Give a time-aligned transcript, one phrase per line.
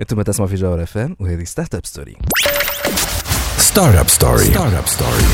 [0.00, 2.16] أنتم تسمعوا في جوهر اف ام وهذه Startup Story
[3.58, 5.24] ستارت اب ستوري ستارت اب ستوري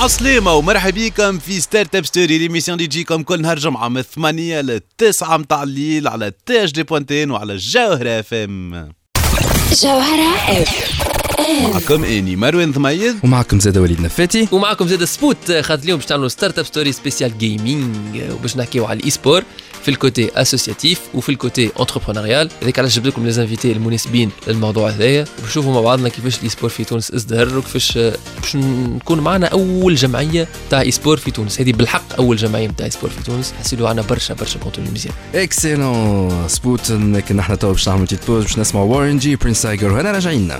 [0.00, 4.60] عسلامة ومرحبا بكم في ستارت اب ستوري l'émission اللي تجيكم كل نهار جمعة من 8
[4.60, 8.92] ل 9 متاع الليل على تي اش دي بوانتين وعلى جوهرة اف ام.
[9.82, 11.02] جوهرة اف
[11.74, 14.48] معكم أني مروان ثميد ومعكم زاد وليد نفاتي.
[14.52, 19.10] ومعكم زاد سبوت خاطر اليوم باش تعملوا Startup Story spéciale gaming وباش نحكيو على ال
[19.10, 19.42] e-sport.
[19.82, 24.30] في ال côté associatif وفي ال côté entrepreneurial هذاك علاش جبت لكم les invités المناسبين
[24.46, 25.24] للموضوع هذايا.
[25.38, 27.98] وبنشوفوا مع بعضنا كيفاش ال e-sport في تونس إزدهر وكيفاش
[28.40, 31.60] باش نكون معنا أول جمعية تاع e-sport في تونس.
[31.60, 33.52] هذه بالحق أول جمعية تاع e-sport في تونس.
[33.60, 38.58] حسيلو عنا برشا برشا contenu مزيان excellent سبوت لكن إحنا تو باش نعملوا pause باش
[38.58, 40.52] نسمعوا Warren G Prince Igor وهنا راجعين.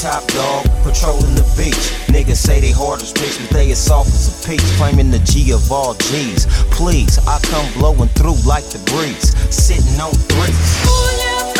[0.00, 1.92] Top dog patrolling the beach.
[2.08, 4.62] Niggas say they hard as bricks, but they as soft as a peach.
[4.78, 6.46] Claiming the G of all G's.
[6.70, 9.36] Please, I come blowing through like the breeze.
[9.54, 11.59] Sitting on threes.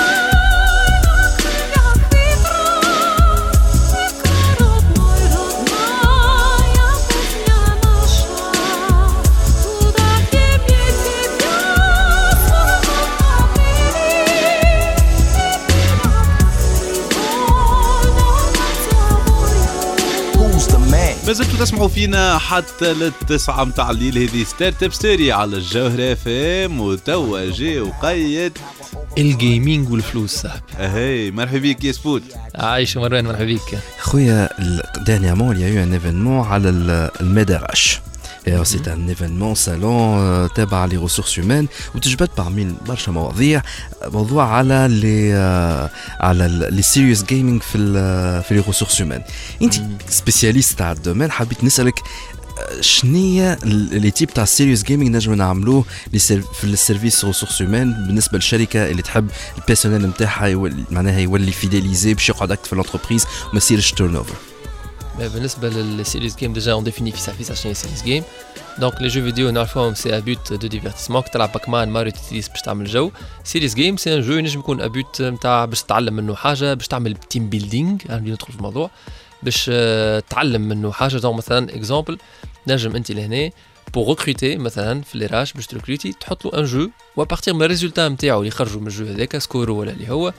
[21.35, 21.47] The man?
[21.47, 24.19] ما زلتوا تسمعوا فينا حتى للتسعة متاع الليل.
[24.19, 28.59] هذه ستارت اب ستوري على الجوهرة اف ام وتوا جي وقيد
[29.19, 30.31] الجيمنج والفلوس.
[30.31, 32.23] صاحبي أهي مرحبا بك يا سبوت.
[32.55, 33.79] عايش مروان مرحبا بك.
[34.01, 34.49] خويا
[35.07, 36.69] دانيامون eu un événement على
[37.21, 38.01] المدرش.
[38.63, 43.63] سي ان ايفينمون سالون تابع ريسورس هيومان وتجبد parmi برشا مواضيع
[44.07, 45.33] موضوع على لي
[46.21, 47.79] على لي سيريوس جيمنج في
[48.49, 49.23] في les ressources humaines
[49.63, 49.75] انت
[50.09, 52.03] spécialiste تاع ال domaine حبيت نسالك
[52.81, 58.39] شنية les types تاع ال serious gaming نجمو نعملوه في ال service ressources humaines بالنسبة
[58.39, 63.25] للشركه اللي تحب ال personnel نتاعها معناها يولي fidélisé باش يقعد أكتر في ال entreprise
[63.49, 64.35] وما يصيرش turnover
[65.29, 68.23] بالنسبة لل serious game déjà on définit في سافيس عشان serious game
[68.79, 72.61] donc les jeux vidéo نعرفوهم c'est à but de divertissement تلعب Pac-Man Mario Tetris باش
[72.63, 73.11] تعمل jeu
[73.45, 76.89] serious game c'est un jeu ينجم يكون à but نتاع باش تتعلم منه حاجة باش
[76.89, 78.91] تعمل team building عندي ندخل في الموضوع
[79.43, 79.71] باش
[80.29, 82.19] تعلم منه حاجة donc مثلا exemple
[82.67, 83.51] نجم انت لهنا
[83.95, 87.26] pour recruter مثلا في les RH باش ت recruter تحط له un jeu و à
[87.26, 90.11] partir من ال résultat نتاعو اللي يخرجوا من ال jeu هذاك score و ولا اللي
[90.11, 90.33] هو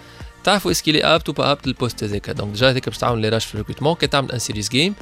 [0.44, 2.29] تعرفوا اسكي آبت وبا آبت للبوست هذاك.
[2.30, 4.94] donc déjà هذاك باش تعمل les RH في ال recrutement كي تعمل un serious game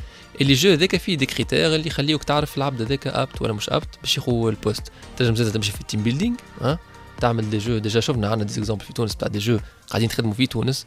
[0.41, 3.99] اللي jeu هذاك فيه des critères اللي يخليوك تعرف العبد هذاك apte ولا مش apte
[4.01, 4.91] باش يخو ال poste.
[5.17, 6.79] تنجم زاد تمشي في ال team building ها
[7.21, 10.33] تعمل des jeux déjà شفنا عندنا des exemples في تونس تاع des jeux قاعدين نخدموا
[10.33, 10.85] في تونس.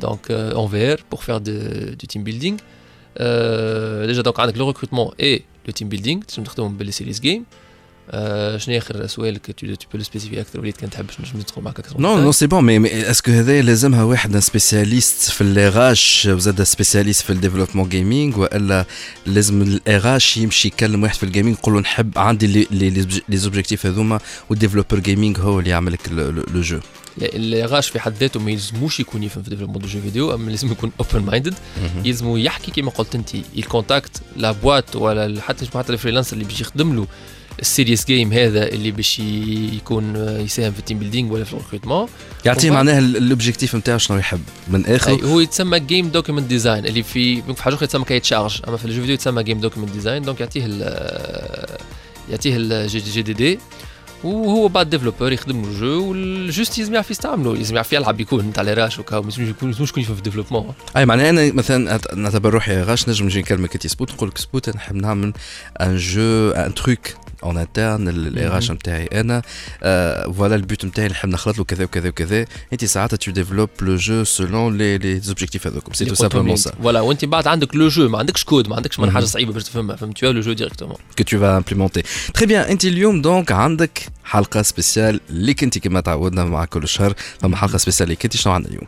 [0.00, 2.56] donc en VR pour faire du team building
[4.06, 7.44] déjà donc عندك le recrutement et le team building تنجم تخدمهم ب les serious games
[8.56, 12.18] شنو اخر سؤالك tu peux spécifier أكثر؟ وليد كان تحب نجم ندخل معك أكثر؟ non
[12.20, 17.22] non c'est bon mais est-ce que هذا لازمها واحد spécialiste في ال RH وزاد spécialiste
[17.22, 18.84] في ال développement gaming وإلا
[19.26, 23.86] لازم ال RH يمشي يكلم واحد في ال gaming يقول له نحب عندي les objectifs
[23.86, 24.20] هذوما
[24.50, 26.80] وال développeur gaming هو اللي يعمل لك le jeu
[27.22, 30.50] ال RH في حد ذاته ما يلزموش يكون يفهم في développement de jeux vidéo أما
[30.50, 31.54] لازم يكون open-minded
[32.04, 36.44] يلزمو يحكي كما قلت أنت ال contact la boîte ولا حتى حتى ال freelancer اللي
[36.44, 37.06] باش يخدم له.
[37.60, 41.57] ال serious game هذا اللي باش يكون يساهم في ال team building ولا في ال
[41.57, 42.08] recrutement
[42.44, 46.86] يعطيه معناها ال objectif نتاعو شنو يحب من أي الآخر هو يتسمى game document design
[46.86, 49.42] اللي في في حاجة أخرى يتسمى cahier de charges أما في ال jeu vidéo يتسمى
[49.42, 51.76] game document design donc يعطيه ال
[52.30, 53.58] يعطيه ال G GDD
[54.24, 58.52] وهو بعد développeur يخدم له jeu وال juste لازم يعرف يستعمله لازم يعرف يلعب يكون
[58.52, 59.48] تاع les RH وكا ما يلزمش
[59.90, 63.74] يكون يفهم في ال développement أي معناها أنا مثلا نعتبر روحي RH نجم نجي نكلمك
[63.74, 65.32] انت سبوت نقول لك سبوت نحب نعمل
[65.80, 66.98] un jeu un truc
[67.42, 69.42] en interne ال RH نتاعي أنا
[70.32, 73.96] voilà ال but نتاعي نحب نخلط له كذا وكذا وكذا انت ساعتها tu développes le
[73.96, 77.88] jeu selon les les objectifs هذوكم c'est tout simplement ça voilà وانت بعد عندك le
[77.88, 80.96] jeu ما عندكش كود ما عندكش من حاجة صعيبه باش تفهمها فهمت le jeu directement
[81.20, 82.02] que tu vas implémenter.
[82.38, 87.14] Très bien, انت اليوم donc عندك حلقة spéciale ليك انت كما تعودنا مع كل شهر
[87.40, 88.86] فما حلقة spéciale ليك انت شنو عندنا اليوم؟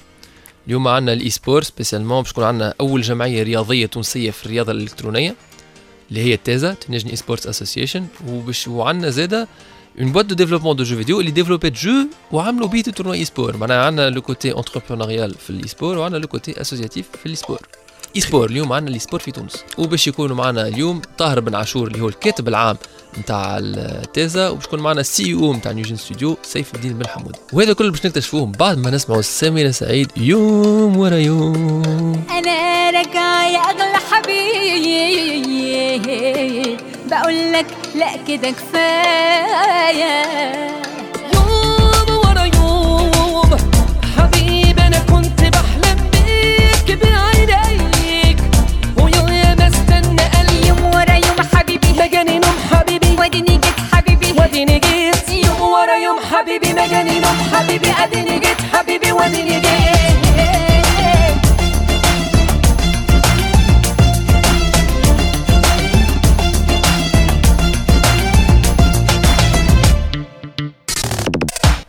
[0.66, 5.34] اليوم عندنا ال e-sport spécialement باش تكون عندنا اول جمعيه رياضيه تونسيه في الرياضه الالكترونيه
[6.10, 9.48] اللي هي تيزا Tunisian e-sports Association وباش وعندنا زاده
[10.00, 11.92] une boîte de développement de jeux vidéo اللي développات jeu
[12.32, 16.60] وعملوا بيه tournoi e-sport معناها عندنا le côté entrepreneurial في ال e-sport وعندنا le côté
[16.60, 17.58] associatif في ال e-sport
[18.16, 19.64] e-sport اليوم معنا ال e-sport في تونس.
[19.78, 22.76] وباش يكونوا معنا اليوم طاهر بن عاشور اللي هو الكاتب العام
[23.18, 27.72] نتاع التيزا وباش يكون معنا ال CEO نتاع NewGen Studio سيف الدين بن حمود وهذا
[27.72, 32.26] كله باش نكتشفوه بعد ما نسمعوا سميرة سعيد يوم ورا يوم.
[32.30, 35.38] أنا راجع يا أغلى حبيب.
[37.10, 40.08] بقول لك لا كده كفاية.
[52.08, 53.16] حبيبي ما جاني نوم حبيبي.
[53.18, 54.32] واديني جيت حبيبي.
[54.32, 55.28] واديني جيت.
[55.28, 57.90] يوم ورا يوم حبيبي ما جاني نوم حبيبي.
[57.98, 60.08] اديني جيت حبيبي واديني جيت.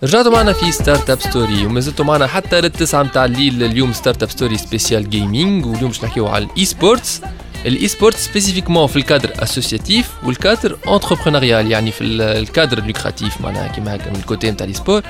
[0.04, 3.64] رجعتوا معنا في Startup Story وما زلتوا معنا حتى للتسعة متاع الليل.
[3.64, 7.22] اليوم Startup Story spécial gaming واليوم باش نحكيو على ال e-sports
[7.66, 12.86] ال e-sports spécifiquement في ال cadre associatif وال cadre entrepreneurial يعني في ال- ال cadre
[12.86, 15.02] lucratif معناها كيما هكا من ال côté نتاع ال e-sport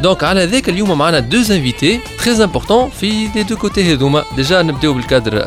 [0.00, 4.24] donc على ذاك اليوم معنا deux invités très importants في les deux côtés هذوما.
[4.36, 5.38] déjà نبداو بال cadre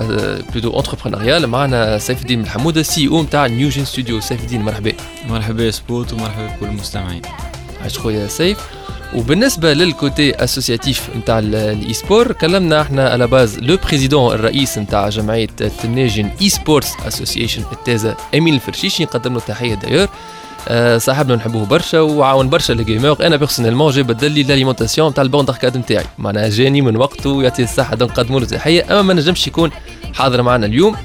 [0.54, 4.94] plutôt entrepreneurial معنا سيف الدين بن حموده CEO نتاع NewGen Studio سيف الدين مرحبا.
[5.30, 7.22] مرحبا يا سبوت ومرحبا بكل المستمعين.
[7.82, 8.58] عايش خويا سيف.
[9.16, 15.10] وبالنسبة لل côté associatif نتاع ال e-sport كلمنا إحنا على base le président الرئيس نتاع
[15.10, 15.46] جمعية
[15.84, 20.08] Tunisian e-sports Association التازا امين الفرشيشي نقدم له تحيه d'ailleurs
[20.68, 25.24] آه، صاحبنا نحبوه برشا وعاون برشا les gamers أنا personnellement جا بدل لي l'alimentation نتاع
[25.24, 26.06] ال borne arcade نتاعي.
[26.18, 29.72] معناها جاني من وقته يعطيه الصحة نقدموا له تحيه أما ما نجمش يكون
[30.14, 30.96] حاضر معنا اليوم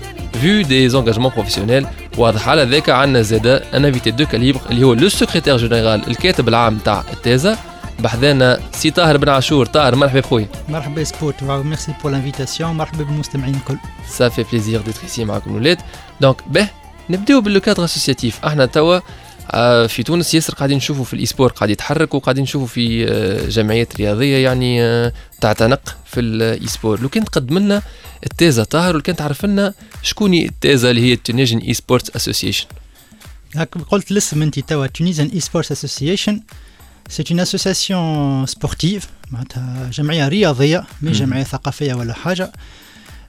[0.40, 1.86] vu des engagements professionnels
[2.18, 6.48] واضح على ذاك عندنا زادا un invité de calibre اللي هو le secrétaire général الكاتب
[6.48, 7.58] العام نتاع التازا
[7.98, 9.66] بحذانا سي طاهر بن عاشور.
[9.66, 13.76] طاهر مرحبا بخويا مرحبا سبوت merci pour l'invitation مرحبا بالمستمعين الكل.
[14.18, 15.78] Ça fait plaisir d'être ici معكم الولاد
[16.20, 16.68] donc به
[17.10, 19.00] نبداو بال le cadre associatif إحنا توا
[19.50, 23.48] آه، في تونس ياسر قاعدين نشوفوا في ال e-sport قاعد يتحرك وقاعدين نشوفوا في آه،
[23.48, 27.82] جمعيات رياضية يعني آه، تعتنق في ال e-sport لو كان تقدم لنا
[28.24, 32.66] التازا طاهر ولو كان تعرف لنا شكون التازا اللي هي ال Tunisian e-sports Association
[33.56, 36.40] هاك قلت الاسم انت توا Tunisian e-sports Association
[37.08, 41.26] c'est une association sportive معناتها جمعيه رياضيه مش مم.
[41.26, 42.52] جمعيه ثقافيه ولا حاجة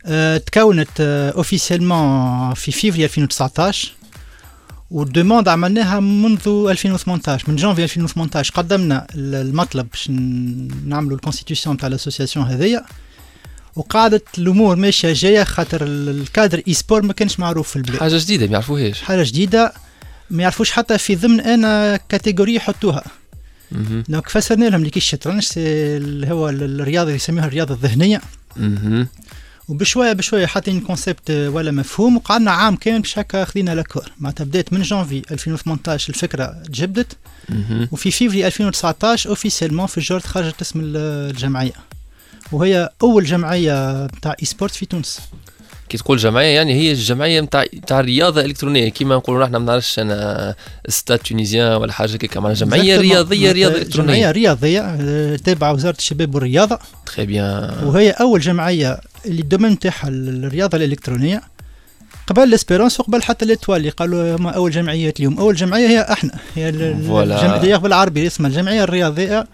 [0.06, 1.02] آه، تكونت
[1.36, 3.92] officiellement في فيفري 2019
[4.92, 6.40] وال demande عملناها منذ
[6.70, 12.46] 2018 من جانفي 2018 قدمنا ال- المطلب باش ن- نعملوا ال constitution تاع ال association
[12.46, 12.86] هذيا
[13.76, 18.18] وقعدت الأمور ماشيه جاية خاطر ال- ال cadre e-sport ما كانش معروف في البلاد حاجة
[18.18, 19.74] جديده ما يعرفوهاش حاجة جديده
[20.30, 23.19] ما يعرفوش حتى في ضمن أنا catégorie يحطوها مهم.
[24.10, 25.60] donc فسرنا لهم اللي كي الشطرنج سي
[25.98, 28.22] اللي هو ال- الرياضة اللي يسميوها الرياضة الذهنية.
[29.68, 32.18] وبشويه بشوية حاطين concept ولا مفهوم.
[32.18, 37.18] وقعدنا عام كامل باش هكا خذينا l'accord معناتها بدات من جانفي 2018 الفكرة تجبدت.
[37.92, 40.98] وفي فيفري 2019 officiellement في ال JORT خرجت اسم ال-
[41.32, 41.74] الجمعية.
[42.52, 45.20] وهي أول جمعية تاع e-sport في تونس.
[45.90, 48.90] كي تقول جمعية يعني هي الجمعية نتاع نتاع الرياضة الإلكترونية.
[48.90, 50.56] كيما نقولوا إحنا ما نعرفش أنا
[50.88, 52.98] Stade Tunisien ولا حاجة كيك معناها جمعية.
[52.98, 56.80] رياضية رياضة جمعية الكترونيه رياضية آه، تابعة وزارة الشباب والرياضة.
[57.06, 61.42] très bien وهي أول جمعية اللي ال domaine تاعها الرياضة الإلكترونية.
[62.28, 65.40] قبل لاسبيرونس وقبل حتى ليتوال اللي قالوا هما أول جمعيات اليوم.
[65.40, 66.32] أول جمعية هي أحنا.
[66.56, 66.70] هي.
[66.70, 69.48] الجمعية بالعربي اسمها الجمعية الرياضية.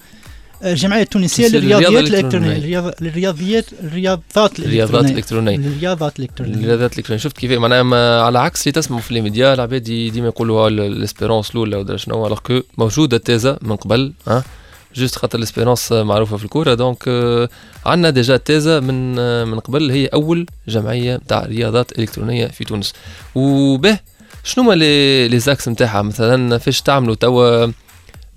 [0.66, 2.56] الجمعية التونسية للرياضيات الإلكترونية.
[2.56, 2.58] الإلكترونية.
[2.92, 5.56] الرياض- الرياضيات الرياضات الرياضات الإلكترونية.
[5.56, 6.54] الرياضات الإلكترونية.
[6.56, 7.22] الرياضات الإلكترونية.
[7.22, 11.76] شفت كيف؟ معناها على عكس اللي تسمعوا في الميديا العباد دي- ديما يقولوا الإسبيرونس الأولى
[11.76, 14.44] ولا شنو alors que موجودة تيزا من قبل ها؟
[14.96, 16.74] juste خاطر الإسبيرونس معروفة في الكورة.
[16.74, 17.50] donc آه،
[17.86, 19.16] عندنا déjà تيزا من
[19.48, 22.94] من قبل هي أول جمعية تاع رياضات إلكترونية في تونس.
[23.36, 24.00] وبه
[24.44, 27.66] شنو هما les axes نتاعها مثلا فاش تعملوا توا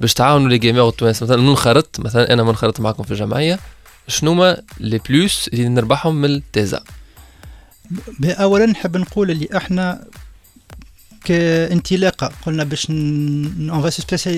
[0.00, 3.58] باش تعاونوا les gamers التوانسه مثلا منخرط مثلا أنا منخرط معكم في الجمعية
[4.08, 6.84] شنو هما les plus اللي نربحهم من التيزا
[8.24, 10.04] اولا نحب نقول اللي إحنا
[11.24, 13.90] كانطلاقة قلنا باش on va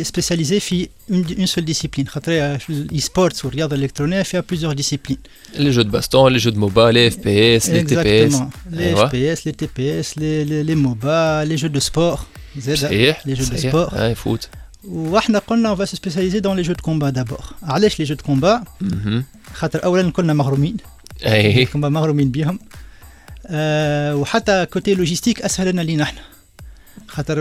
[0.02, 2.32] spécialiser في une seule discipline خاطر
[2.70, 5.18] ال e-sports والرياضة الإلكترونية فيها plusieurs disciplines
[5.54, 8.34] Les jeux de baston, les jeux de MOBA, les FPS, les TPS.
[8.72, 9.08] les أيوة.
[9.08, 12.18] FPS, les TPS, les, les, les MOBA, les jeux de sport.
[12.58, 13.72] زاد صحيح les jeux de صحيح.
[13.72, 13.94] sport.
[13.94, 14.49] أي foot
[14.84, 17.54] وإحنا قلنا on va se spécialiser dans les jeux de combat d'abord.
[17.62, 19.25] علاش les jeux de combat مهم.
[19.54, 20.76] خاطر اولا كلنا مغرومين.
[21.26, 21.64] أي.
[21.64, 22.58] كما مغرومين بهم.
[23.46, 26.20] آه وحتى côté logistique اسهل لنا لينا إحنا.
[27.08, 27.37] خاطر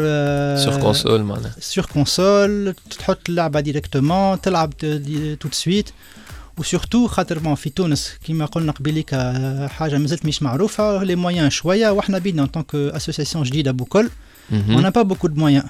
[0.58, 1.56] sur console معناها.
[1.60, 4.98] sur console تحط اللعبة directement تلعب tout
[5.44, 5.90] de suite
[6.58, 11.16] و surtout خاطر bon في تونس كيما قلنا قبيليك آه، حاجة مازالت مش معروفة les
[11.16, 11.90] moyens شوية.
[11.90, 14.10] وإحنا بينا en tant qu'association جديدة بوكل.
[14.52, 15.66] on n'a pas beaucoup de moyens.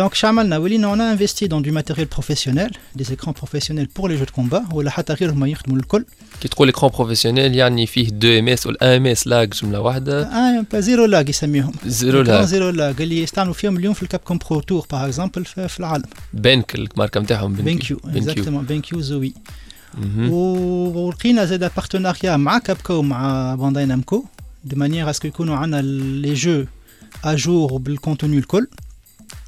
[0.00, 4.16] Donc شعملنا ولينا on a investi dans du matériel professionnel des écrans professionnels pour les
[4.16, 6.04] jeux de combat ولا حتى غير هما يخدموا الكل
[6.40, 10.64] كي تقول écran professionnel يعني فيه 2 ms ولا 1 ms lag جمله واحدة آه
[10.72, 14.20] bah zéro lag يسميهم zéro écran lag zéro lag اللي يستعملوا فيهم اليوم في ال
[14.20, 19.00] Capcom Pro Tour par exemple في في العالم بنك الماركه نتاعهم BenQ BenQ exactement BenQ
[19.00, 19.34] Zowie
[19.98, 20.30] مهم.
[20.32, 24.24] ولقينا زاد partenariat مع Capcom ومع Bandai Namco
[24.64, 26.64] de manière à ce que يكونوا عندنا les
[27.24, 28.66] jeux à jour بال contenu الكل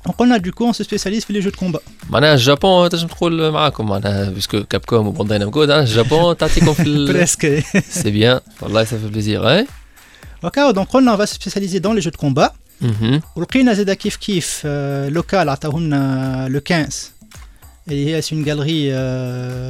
[0.06, 1.80] وقلنا donc on se spécialise في les jeux de combat
[2.10, 7.08] معناها الجابون تنجم تقول معاكم معناها puisque Capcom و Bandai Namco الجابون تعطيكم في ال...
[7.12, 9.66] presque c'est bien والله ça fait plaisir et
[10.42, 12.50] وكاو donc قلنا on va se spécialiser dans les jeux de combat.
[12.80, 13.20] مهم.
[13.36, 17.08] ولقينا زاد كيف كيف آه، local عطاونا le 15
[17.88, 18.90] اللي هي centre galerie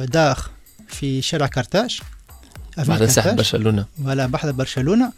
[0.05, 0.39] d'art
[0.87, 1.99] في شارع كارتاج
[2.77, 3.37] avenue بعد ساحه كارتاج.
[3.37, 5.11] برشلونه voilà بحذا برشلونه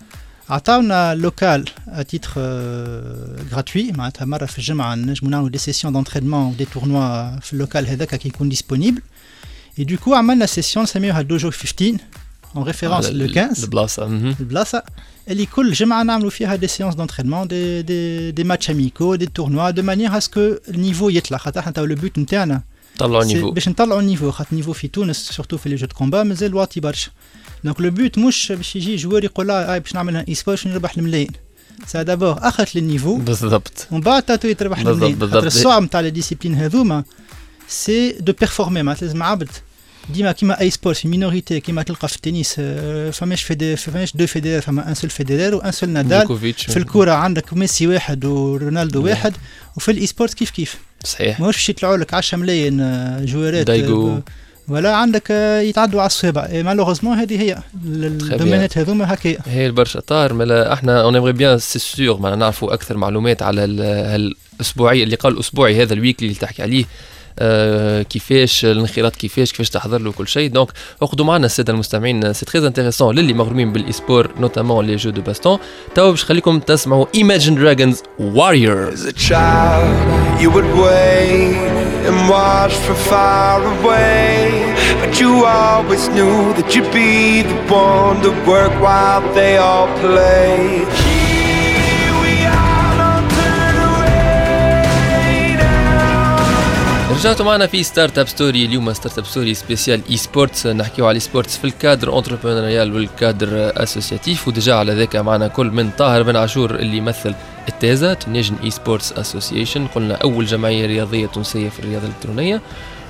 [0.49, 1.65] عطاونا local
[2.07, 2.31] à titre
[3.51, 7.59] gratuit معناتها مرة في الجمعة نجمو نعملوا des sessions d'entraînement و des tournois في ال
[7.59, 9.01] local هذاك كي يكون disponible
[9.79, 11.97] et donc عملنا سيسيون نسميوها Dojo 15
[12.55, 14.35] en référence على le ال- 15 البلاصه مهم.
[14.39, 14.83] البلاصه
[15.29, 19.69] اللي كل جمعه نعملوا فيها des séances d'entraînement des des des matchs amicaux des tournois
[19.69, 22.61] de manière à ce que ال niveau يطلع خاطر إحنا tout le but نتاعنا
[22.99, 25.95] طلعوا سي نيفو باش نطلعوا النيفو خاطر النيفو في تونس سورتو في لي جو دو
[25.95, 27.11] كومبا مازال واطي برشا
[27.67, 30.67] دونك لو بوت مش باش يجي جوار يقول لا آه باش نعمل اي سبور باش
[30.67, 31.29] نربح الملايين.
[31.87, 33.15] سا دابور أخذت النيفو.
[33.15, 33.87] بالضبط.
[33.91, 35.19] ومن بعد تاتو يتربح بالضبط، الملايين.
[35.19, 35.33] بالضبط.
[35.35, 37.03] خاطر الصعب نتاع لي ديسيبلين هذوما
[37.67, 39.49] سي دو بيرفورمي معناتها لازم عبد.
[40.13, 44.27] ديما كيما اي سبور في مينوريتي كيما تلقى في التنس آه، فماش فيدي فماش دو
[44.27, 49.33] فيدير فما ان سول فيديرير وان سول نادال في الكوره عندك ميسي واحد ورونالدو واحد.
[49.77, 51.39] وفي الاي سبورت كيف كيف؟ صحيح.
[51.39, 54.19] ماهوش باش يطلعوا لك 10 ملايين آه، جوارات دايجو.
[54.69, 59.99] ولا عندك آه، يتعدوا على الصوابع مالوغوزمون هذه هي ال- الدومينات هذوما هكايا هي برشا
[59.99, 63.81] طار ملا إحنا اون ايمري بيان سي سور معنا نعرفوا أكثر معلومات على ال-
[64.59, 66.85] هالاسبوعي اللي قال الأسبوعي هذا الويكلي اللي تحكي عليه
[67.39, 70.49] آه كيفاش الانخراط كيفاش كيفاش تحضر له كل شيء.
[70.49, 70.67] دونك
[71.01, 75.21] اخذوا معنا السادة المستمعين سي تري انتريسون للي مغرومين بالاي سبور نوتامون لي جو دو
[75.21, 75.59] باستون
[75.95, 78.99] توا باش خليكم تسمعوا Imagine Dragons Warriors.
[78.99, 84.73] As a child, you would wait and watch from far away.
[85.01, 90.85] But you always knew that you'd be the one to work while they all play.
[97.11, 101.73] رجعتوا معنا في Startup Story اليوم Startup Story spécial e-sports نحكيو على sports في ال
[101.73, 106.75] cadre entrepreneurial وال cadre associatif و déjà على ذاك معنا كل من طاهر بن عاشور
[106.75, 107.35] اللي يمثل
[107.69, 112.61] التازا تنجن e-sports association قلنا أول جمعية رياضية تونسية في الرياضة الإلكترونية.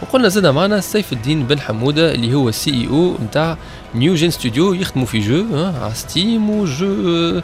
[0.02, 3.58] وقلنا زاد معنا سيف الدين بن حمودة اللي هو ال CEO نتاع
[3.96, 7.42] NewGen Studio يخدموا في jeu ها، على Steam و jeu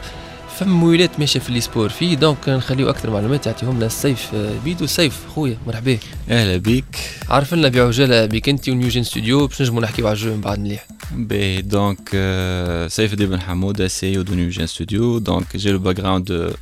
[0.58, 4.86] فما ويلات ماشية في السبور فيه donc نخليو أكثر معلومات يعطيهم لنا السيف بيدو.
[4.86, 5.98] سيف خويا مرحبا.
[6.30, 6.98] أهلا بيك.
[7.28, 10.40] عارف لنا بعجالة بك أنت و NewGen Studio باش نجمو نحكيو على ال jeu من
[10.40, 10.86] بعد مليح.
[11.12, 16.54] باهي donc آه، سيف الدين بن حمودة CEO de NewGen Studio donc j'ai le background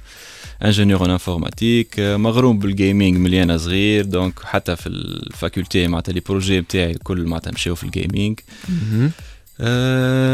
[0.64, 5.88] ingénieur en informatique مغروم بال gaming من اللي أنا صغير donc حتى في ال faculté
[5.88, 8.40] معناتها les projets بتاعي الكل معناتها مشاو في ال gaming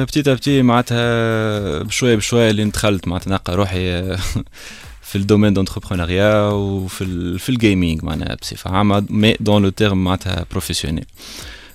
[0.05, 4.19] petit à petit معناتها بشويه بشويه اللي دخلت معناتها نلقى روحي آه،
[5.09, 10.05] في ال domaine d'entrepreneuriat وفي في ال gaming معناها بصفة عامة mais dans le terme
[10.05, 11.05] معناتها professionnel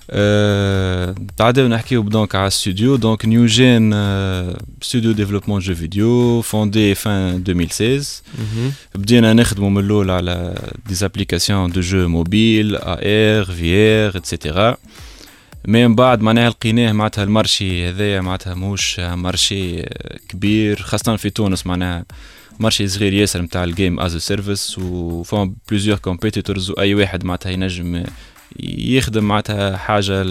[0.10, 3.92] أه بعدين نحكيو donc على studio donc NewGen
[4.82, 8.22] studio développement jeux vidéo fondé en 2016
[8.96, 10.56] بدينا نخدموا من الأول على
[10.88, 14.78] des applications de jeux mobiles AR VR et cetera
[15.68, 21.16] mais من بعد معناها لقيناه معناتها ال marché هذايا معناتها ماهوش marché آه، كبير خاصة
[21.16, 22.06] في تونس معناها
[22.60, 28.04] marché صغير ياسر نتاع ال game as service وفهم plusieurs competitors واي واحد معناتها ينجم
[28.60, 30.26] يخدم معناتها حاجة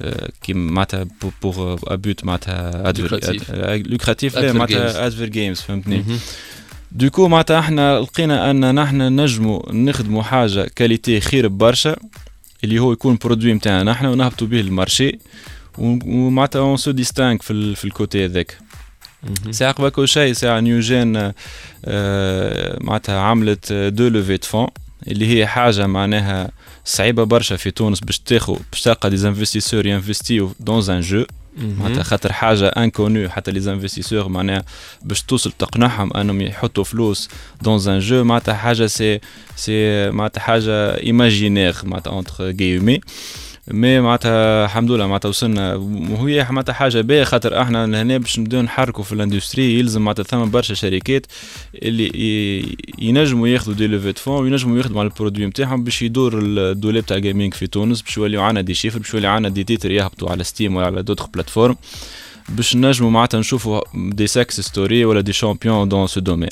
[0.00, 1.06] آه، كي معناتها
[1.42, 2.92] بور ابوت معناتها.
[3.76, 6.04] لوكراتيف لا Adver معناتها ادفير جيمز فهمتني؟
[6.92, 11.96] دوكو معناتها إحنا لقينا أن نحن نجموا نخدموا حاجة كاليتي خير برشا
[12.64, 15.18] اللي هو يكون برودوي نتاعنا نحن ونهبطوا به المارشي
[15.78, 18.58] ومعناتها اون سو ديستانك في في الكوتي هذاك.
[19.50, 21.32] ساعة قبل كل شيء ساعة نيوجين
[21.84, 24.66] آه، معناتها عملت دو لوفي دو فون
[25.08, 26.50] اللي هي حاجة معناها
[26.84, 31.24] صعيبة برشا في تونس باش تاخو باش تلقى دي انفستيسور ينفستيو دون ان جو
[31.58, 34.64] معناتها خاطر حاجة انكونو حتى لي انفستيسور معناها
[35.02, 37.28] باش توصل تقنعهم أنهم يحطوا فلوس
[37.62, 39.20] دون ان جو معناتها حاجة سي
[39.56, 43.00] سي معناتها حاجة ايماجينير معناتها اونتر جيومي
[43.70, 45.74] مي معناتها الحمد لله معناتها وصلنا.
[46.10, 50.50] وهي معناتها حاجة باهية خاطر إحنا هنا باش نبداو نحركوا في الاندستري يلزم معناتها ثم
[50.50, 51.26] برشا شركات
[51.74, 52.08] اللي
[52.98, 57.16] ينجموا ياخذوا des levées fonds وينجموا يخدموا على ال produit نتاعهم باش يدور الدولاب تاع
[57.16, 60.30] ال gaming في تونس باش يوليو عندنا des chiffres باش يولي عندنا des titres يهبطوا
[60.30, 61.76] على Steam ولا على d'autres plateformes
[62.48, 66.48] باش نجموا معناتها نشوفوا des success stories ولا des champions dans ce domaine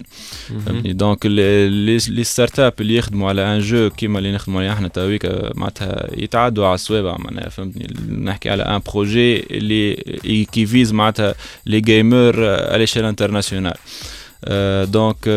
[0.67, 5.27] فهمتني؟ donc les startups اللي يخدموا على un jeu كيما اللي نخدموا عليه إحنا تويك
[5.55, 7.87] معناتها يتعدوا على الصوابع معناها فهمتني؟
[8.25, 11.35] نحكي على un projet اللي كي فيز معناتها
[11.67, 13.75] les gamers à l'échelle internationale
[14.85, 15.29] donc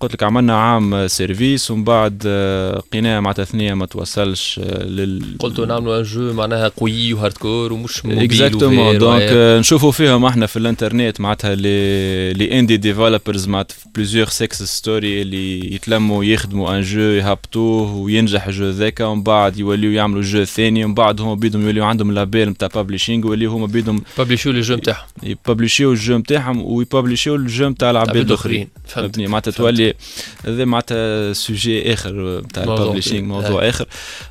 [0.00, 2.22] قلت لك عملنا عام service ومن بعد
[2.92, 8.04] قناع مع ثنيه ما توصلش لل قلتوا نعملوا un jeu معناها قوي و hardcore ومش
[8.04, 14.26] mobile exactement donc نشوفوا فيهم إحنا في الإنترنت معناتها les les indie developers معناتها plusieurs
[14.26, 19.00] success story اللي يتلموا يخدموا un jeu يهبطوه وينجح ال jeu ذاك.
[19.00, 20.84] ومن بعد يوليو يعملوا jeu ثاني.
[20.84, 24.74] ومن بعد هما بيدهم يوليو عندهم label نتاع publishing ويوليو هما بيدهم بابليشيو ال jeu
[24.74, 29.94] نتاعهم يبابليشيو ال jeu نتاعهم ويبابليشيو ال jeu نتاع العباد الاخرين فهمتني معناتها تولي
[30.44, 33.86] هذا معناتها sujet آخر نتاع ال publishing موضوع آخر.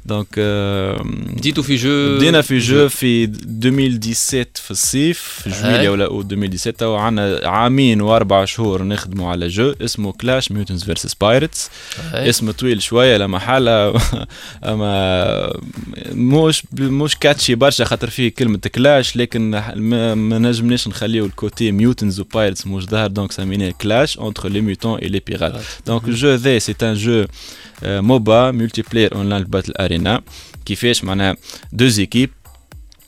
[0.06, 0.28] donc
[1.36, 2.16] بديتوا في jeu.
[2.16, 8.46] بدينا في jeu في 2017 في الصيف في جويليا ولا أو 2017 وعندنا عامين وأربع
[8.46, 11.70] شهور نخدموا على jeu اسمه Clash Mutants Versus Pirates
[12.14, 13.94] اسم طويل شوية لا محالة.
[14.64, 15.54] أما
[16.12, 19.50] مش مش catchy برشا خاطر فيه كلمة clash لكن
[20.16, 24.62] ما نجمناش نخليو ال côté mutants و pirates مش ظاهر donc سميناه Clash entre les
[24.70, 25.60] mutants et les pirates.
[25.90, 27.20] Donc le jeu V c'est un jeu
[27.84, 30.22] euh, MOBA multiplayer online battle arena
[30.66, 31.36] كيفاش معناها
[31.76, 32.46] deux équipes.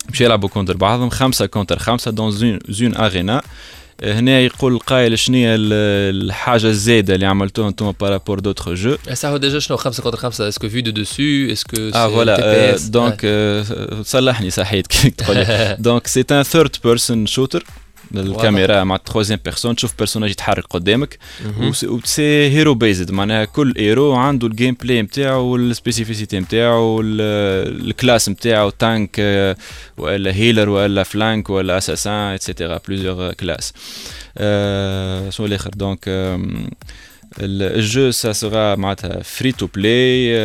[0.09, 3.41] باش يلعبوا contre بعضهم خمسة contre خمسة dans zone zone arena
[4.03, 9.29] هنا يقول القائل شنو هي الحاجة الزايده اللي عملتوها أنتم par rapport d'autres jeux ça
[9.29, 12.77] هو déjà شنو 5 contre 5 est-ce que في دو دوسو est-ce que آه voilà
[12.77, 13.25] donc
[14.01, 15.45] صلحني صحيت كي تقول
[15.79, 17.63] donc c'est un third person shooter
[18.15, 21.19] الكاميرا مع troisième personne تشوف personnage يتحرك قدامك.
[21.83, 27.19] و c'est hero based معناها كل hero عنده ال gameplay نتاعو وال spécificité نتاعو ال
[27.19, 29.19] classe نتاعو tank
[29.97, 33.73] ولا healer ولا flank ولا assassin et cetera plusieurs classes
[35.29, 35.99] شنو الآخر donc
[37.39, 40.37] ال jeu ça sera معناتها free to play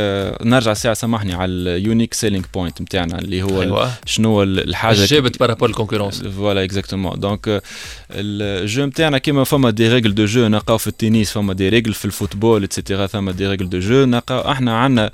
[0.43, 3.93] نرجع ساعة سامحني على ال unique selling point نتاعنا اللي هو أيوة.
[4.07, 7.63] شنو الحاجة جابت par rapport ال concurrence voilà exactement donc
[8.11, 11.95] ال jeu نتاعنا كيما فما des règles de jeu نلقاو في التنس فما des règles
[11.95, 15.11] في ال football et cetera فما des règles de jeu نلقاو إحنا عندنا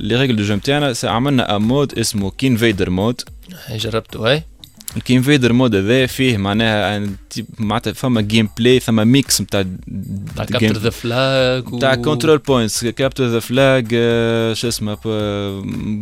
[0.00, 3.20] les règles de jeu نتاعنا عملنا mode اسمه كين فيدر مود
[3.70, 4.42] جربته هاي
[4.96, 7.06] الكين فيدر mode هذا فيه معناها
[7.58, 9.64] معناتها فما gameplay ثما mix نتاع
[10.36, 13.88] تاع capture the flag تاع control points capture the flag
[14.56, 14.94] شو اسمه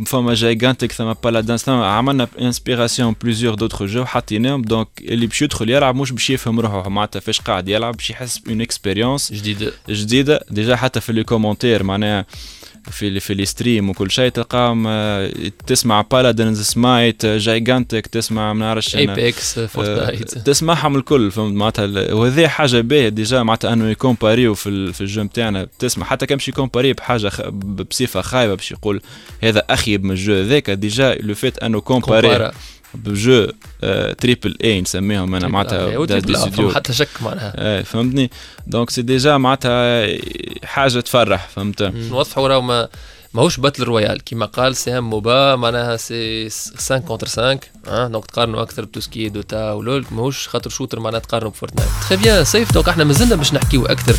[0.05, 5.69] فما Gigantic ثما Paladins ثما عملنا inspiration plusieurs d'autres jeux حطيناهم donc اللي باش يدخل
[5.69, 9.73] يلعب مش باش يفهم روحه معناتها فاش قاعد يلعب باش يحس une expérience جديدة.
[9.89, 10.43] جديدة.
[10.51, 12.25] déjà حتى في les commentaires معناها
[12.91, 14.87] في في ال stream وكل شيء تلقاهم
[15.67, 22.81] تسمع Paladins Smite Gigantic تسمع ما نعرفش Apex Fortnite تسمعهم الكل فهمت؟ معناتها وهذه حاجة
[22.81, 26.93] باهية déjà معناتها إنه يكومباريو في في ال jeu نتاعنا تسمع حتى كان باش يكومباري
[26.93, 27.31] بحاجة
[27.89, 29.01] بصفة خايبة باش يقول
[29.43, 30.33] هذا اخيب من ال jeu.
[30.33, 32.51] هذاك déjà le fait أنه comparé
[32.95, 33.47] ب jeu
[34.19, 37.83] triple A نسميهم أنا معناتها حتى شك معناها.
[37.83, 38.31] فهمتني؟
[38.67, 40.07] donc c'est déjà معناتها
[40.63, 42.89] حاجة تفرح فهمت؟ نوضحوا راهو ما
[43.33, 44.23] ماهوش battle royale.
[44.23, 49.29] كيما قال c'est un MOBA معناها c'est 5 contre 5 آه donc تقارنوا أكثر بتوسكي
[49.29, 51.89] دوتا ولول ماهوش خاطر shooter معناها تقارنوا ب Fortnite.
[52.01, 54.15] très bien سيف donc إحنا مازلنا باش نحكيو أكثر.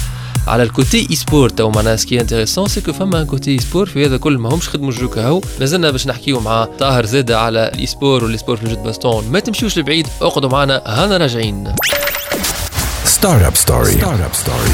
[0.46, 3.50] على ال côté e-sport تو معناها ce qui est intéressant c'est que فما un côté
[3.50, 7.40] e-sport في هذا كل ماهمش خدموا ال jeu كهو مازلنا باش نحكيو مع طاهر زاده
[7.40, 9.28] على ال e-sport وال e-sport في ال jeux de baston.
[9.28, 11.74] ما تمشيوش لبعيد اقعدوا معنا هانا راجعين.
[13.04, 14.70] startup story startup story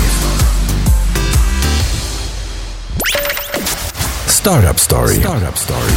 [4.27, 5.93] startup story startup story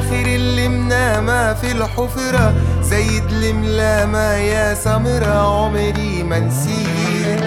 [0.00, 2.54] آخر اللي منامة في الحفرة.
[2.82, 7.42] زيد الملامة يا سمرة عمري ما نسيت.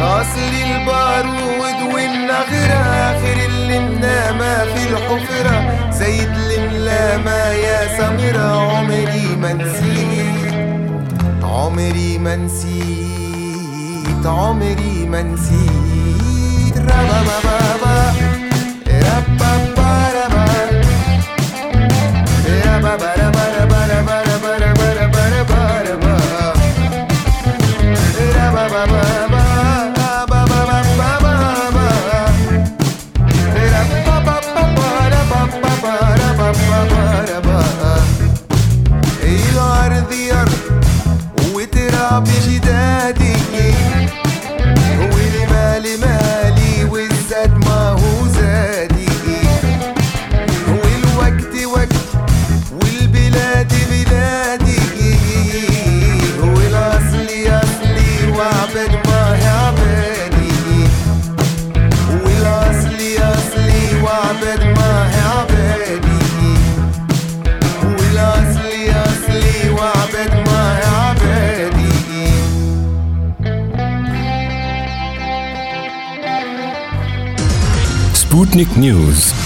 [0.00, 5.56] أصل البارود والنغرة آخر اللي منامة في الحفرة.
[5.90, 10.54] زيد الملامة يا سمرة عمري ما نسيت.
[11.42, 16.76] عمري ما نسيت عمري ما نسيت.
[16.76, 18.14] ربا بابا
[18.88, 19.67] ربا
[78.88, 79.37] News.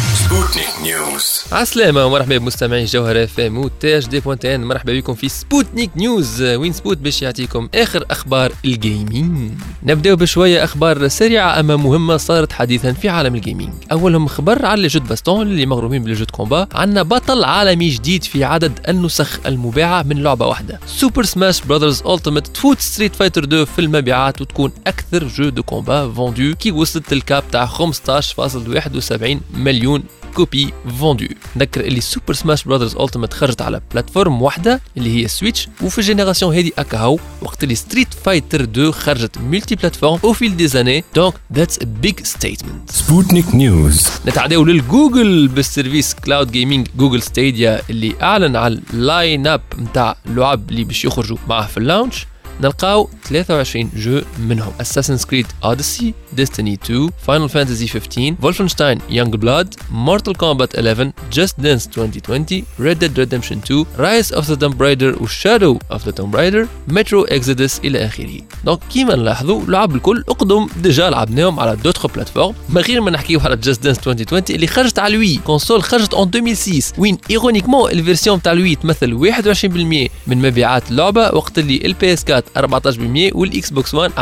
[1.53, 6.73] عسلامة ومرحبا بمستمعي جوهرة اف ام وتاج دي بوانتين مرحبا بكم في Sputnik News وين
[6.73, 12.93] سبوت باش يعطيكم آخر أخبار ال gaming نبداو بشوية أخبار سريعة أما مهمة صارت حديثا
[12.93, 16.31] في عالم ال gaming أولهم خبر على jeux de baston اللي مغرومين بال jeux de
[16.31, 20.81] combat عندنا بطل عالمي جديد في عدد النسخ المباعة من لعبة واحدة.
[20.87, 26.13] Super Smash Brothers Ultimate تفوت Street Fighter 2 في المبيعات وتكون أكثر jeu de combat
[26.13, 30.03] vendu كي وصلت ال cap تاع 15.71 مليون
[30.35, 35.69] copies vendues نذكر اللي Super Smash Brothers Ultimate خرجت على plateforme واحدة اللي هي Switch
[35.83, 40.67] وفي ال génération هذه اكاهو وقت اللي Street Fighter 2 خرجت multi-plateforme au fil des
[40.69, 46.87] années donc that's a big statement Sputnik News نتعداو لل Google بال service cloud gaming
[46.97, 51.86] Google Stadia اللي أعلن على ال line-up نتاع اللعب اللي باش يخرجوا معاه في ال
[51.86, 52.27] launch
[52.61, 60.35] نلقاو 23 jeux منهم Assassin's Creed Odyssey, Destiny 2, Final Fantasy 15, Wolfenstein Youngblood, Mortal
[60.35, 65.27] Kombat 11, Just Dance 2020, Red Dead Redemption 2, Rise of the Tomb Raider و
[65.27, 68.41] Shadow of the Tomb Raider, Metro Exodus إلى آخره.
[68.65, 73.41] donc كيما نلاحظوا لعب الكل أقدم déjà لعبناهم على d'autres plateformes من غير ما نحكيو
[73.41, 77.91] على Just Dance 2020 اللي خرجت على ال Wii console خرجت en 2006 وين ironiquement
[77.91, 82.42] ال version تاع ال Wii تمثل 21% من مبيعات اللعبة وقت اللي ال PS 4
[82.59, 84.13] 14% وال Xbox 1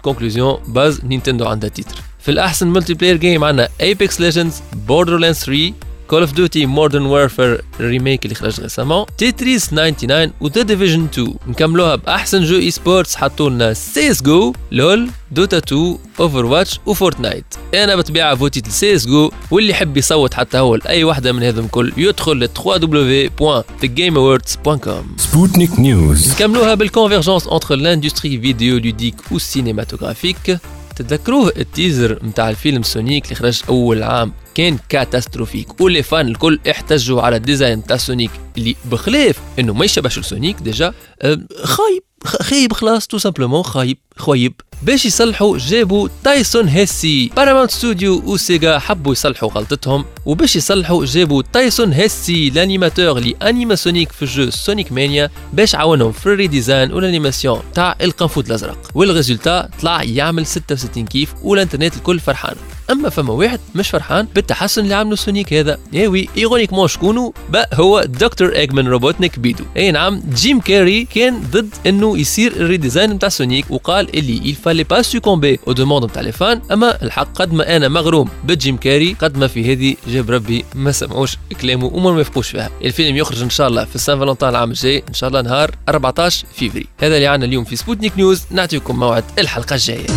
[0.67, 2.01] base Nintendo عندها titre.
[2.19, 4.53] في الأحسن player game عندنا Apex Legends,
[4.87, 5.73] Borderlands 3,
[6.07, 11.33] Call of Duty Modern Warfare Remake اللي خرج récemment Tetris 99 و The Division 2
[11.47, 18.35] نكملوها بأحسن jeu e-sports حطوا لنا CS:GO LoL Dota 2 Overwatch و Fortnite أنا بطبيعه
[18.35, 22.49] votait ل CS:GO واللي يحب يصوت حتى هو لأي واحدة من هذم كل يدخل ل
[22.57, 30.57] www.thegameawards.com Sputnik News نكملوها بال convergence entre l'industrie vidéoludique و cinématographique
[30.95, 36.27] تتذكروه؟ ال teaser نتاع الفيلم Sonic اللي خرج أول عام كان catastrophique و les fans
[36.27, 40.93] الكل احتجوا على ال design تاع Sonic اللي بخلاف إنه ما يشبهش ل Sonic déjà
[41.21, 44.53] أه، خايب خايب خلاص tout simplement خايب خايب
[44.85, 47.31] باش يصلحوا جابوا Tyson Hesse.
[47.35, 53.75] Paramount Studio و Sega حبوا يصلحوا غلطتهم وباش يصلحوا جابوا Tyson Hesse l'animateur اللي anima
[53.75, 58.45] Sonic في ال jeu Sonic Mania باش عاونهم في ال redesign وال animation تاع القنفوذ
[58.45, 58.77] الأزرق.
[58.95, 62.55] وال résultat طلع يعمل 66 كيف والإنترنت الكل فرحان.
[62.91, 65.77] أما فما واحد مش فرحان بالتحسن اللي عملوا Sonic هذا.
[65.93, 69.63] ياوي ironiquement شكونو؟ با هو Doctor Eggman Robotnik بيدو.
[69.77, 74.57] اي نعم Jim Carrey كان ضد إنه يصير ال redesign نتاع Sonic وقال اللي il
[74.75, 78.52] fallait pas succomber aux demandes نتاع les fans أما الحق قد ما أنا مغروم ب
[78.52, 82.69] Jim Carrey قد ما في هذه جاب ربي ما سمعوش كلامه وما موافقوش فيها.
[82.81, 86.87] الفيلم يخرج إن شاء الله في Saint-Valentin العام الجاي إن شاء الله نهار 14 فيفري.
[86.99, 90.07] هذا اللي عنا اليوم في Sputnik News نعطيكم موعد الحلقة الجاية.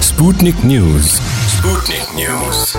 [0.00, 1.20] Sputnik News.
[1.58, 2.76] Sputnik News.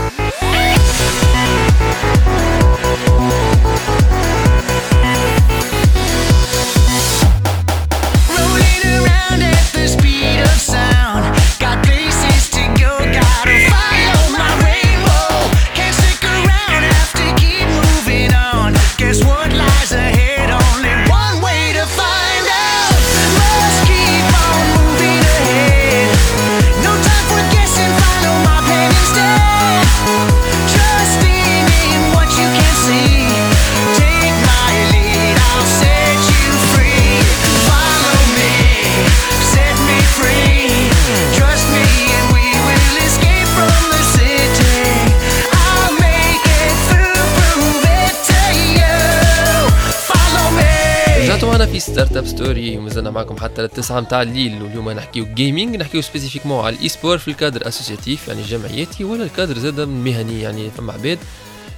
[51.73, 54.63] في Startup Story ومازلنا معكم حتى للتسعة متاع الليل.
[54.63, 59.23] واليوم نحكيو gaming نحكيو spécifiquement على ال e-sport في ال cadre associatif يعني جمعياتي ولا
[59.23, 61.19] الكادر زاد مهني يعني فما عباد.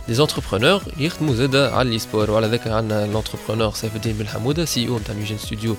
[0.07, 4.65] des entrepreneurs يخدموا زاد على ال e-sport وعلى ذاك عندنا l'entrepreneur سيف الدين بن حموده
[4.65, 5.75] CEO نتاع NewGen Studio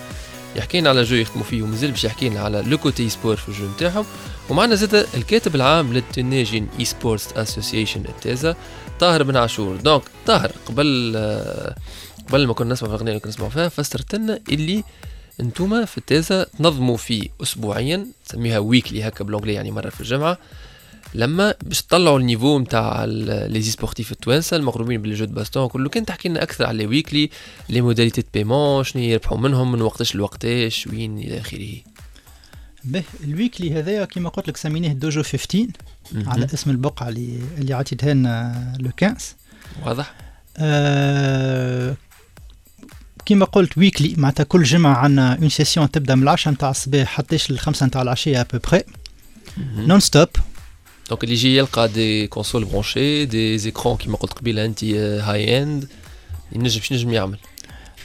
[0.57, 3.49] يحكي لنا على jeu يخدموا فيه ومازال باش يحكي لنا على le côté sport في
[3.49, 4.05] ال jeu نتاعهم.
[4.51, 8.57] ومعنا زاد الكاتب العام لل Tunisian Esports Association التازا
[9.01, 9.77] طاهر بن عاشور.
[9.77, 11.75] donc طاهر قبل آه،
[12.29, 14.85] قبل ما كنا نسمع في الاغنيه اللي كنا نسمعوا فيها فسرت لنا اللي
[15.41, 20.39] انتوما في التازا تنظموا في اسبوعيا تسميها weekly هكا بال anglais يعني مرة في الجامعة
[21.15, 25.89] لما باش تطلعوا ال niveau نتاع les sportifs التوانسة المغرومين بال jeux de baston كله
[25.89, 27.31] كان تحكي لنا أكثر على les weekly
[27.69, 31.77] les modalités de paiement شنو يربحوا منهم من وقتاش لوقتاش وين إلى آخره.
[32.85, 35.67] به ال weekly هذايا كيما قلت لك سميناه Dojo 15
[36.13, 36.29] مهم.
[36.29, 39.35] على اسم البقعة اللي اللي عطيتها لنا le 15
[39.87, 40.15] واضح.
[40.59, 41.97] آه
[43.27, 47.51] كيما قلت weekly معناتها كل جمعة عندنا une session تبدأ من 10 نتاع الصباح حتىش
[47.51, 48.83] للخمسة نتاع العشيه à peu
[49.77, 50.29] près non-stop
[51.09, 55.89] donc اللي يجي يلقى des consoles branchées des écrans كيما قلت قبيله انت high-end
[56.53, 57.39] ينجم باش ينجم يعمل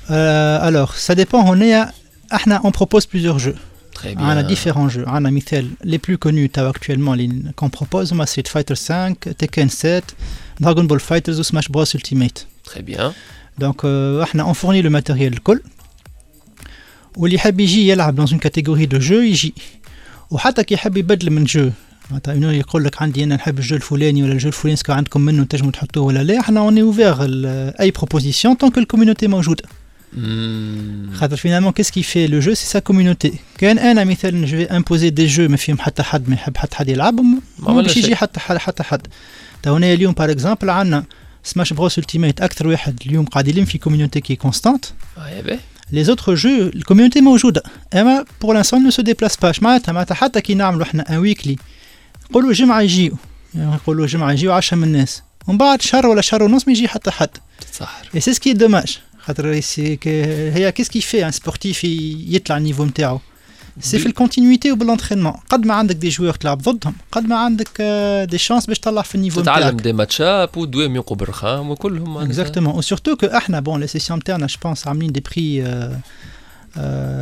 [0.09, 1.91] alors ça dépend هنايا
[2.33, 3.53] إحنا on propose plusieurs jeux
[3.97, 4.17] Très bien.
[4.17, 8.47] عندنا différents jeux عندنا مثال les plus connus تاو actuellement اللي qu'on propose هما Street
[8.47, 10.01] Fighter 5 Tekken 7
[10.59, 13.01] Dragon Ball FighterZ و Smash Bros Ultimate Très bien.
[13.61, 15.61] donc euh, إحنا on fournit le matériel الكل
[17.17, 19.11] واللي يحب يجي يلعب dans une catégorie de jeu.
[19.11, 19.53] يجي
[20.31, 21.69] وحتى كي يحب يبدل من jeu
[22.09, 24.87] معناتها انه يقول لك عندي أنا نحب ال jeu الفلاني ولا ال jeu الفلاني est-ce
[24.87, 27.15] que عندكم منه تنجموا تحطوه ولا لا إحنا on est ouvert
[27.79, 29.63] aux propositions donc ال community موجوده
[31.13, 34.63] خاطر finalement qu'est-ce qui fait le jeu c'est sa community كان أنا مثلا je vais
[34.63, 37.97] imposer des jeux ما فيهم حتى حد ما يحب حتى حد يلعبهم ما عملنا باش
[37.97, 38.15] يجي شيء.
[38.15, 39.07] حتى حد حتى حد
[39.63, 41.03] تو هنا اليوم par exemple عندنا
[41.43, 44.85] Smash Bros Ultimate أكثر واحد اليوم قاعد يلم في community qui est constante
[45.91, 50.15] les autres jeux ال community موجوده اما pour l'instant ne se déplace باش معناتها معناتها
[50.15, 51.55] حتى كي نعملوا إحنا un weekly
[52.29, 53.17] نقولوا جمعه يجيو
[53.55, 57.11] نقولوا جمعه يجيو 10 من الناس ومن بعد شهر ولا شهر ونص ما يجي حتى
[57.11, 57.29] حد
[57.73, 62.57] صح et c'est ce qui est dommage خاطر هي qu'est-ce qui fait un sportif يطلع
[62.57, 63.19] ال niveau نتاعو
[63.79, 67.35] c'est في ال continuité وبال entraînement قد ما عندك des joueurs تلعب ضدهم قد ما
[67.35, 67.81] عندك
[68.29, 72.17] des chances باش تطلع في ال niveau تتعلم دي ماتشاب ودوام ينقوا بالرخام وكلهم.
[72.17, 75.63] Exactement و surtout que إحنا bon les sessions نتاعنا je pense عاملين des prix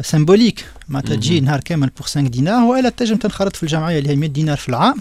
[0.01, 1.15] symboliques معناتها.
[1.15, 4.57] تجي نهار كامل pour 5 دينار والا تنجم تنخرط في الجمعيه اللي هي 100 دينار
[4.57, 4.95] في العام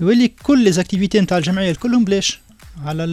[0.00, 2.40] يولي كل les activités نتاع الجمعيه كلهم بلاش
[2.84, 3.04] على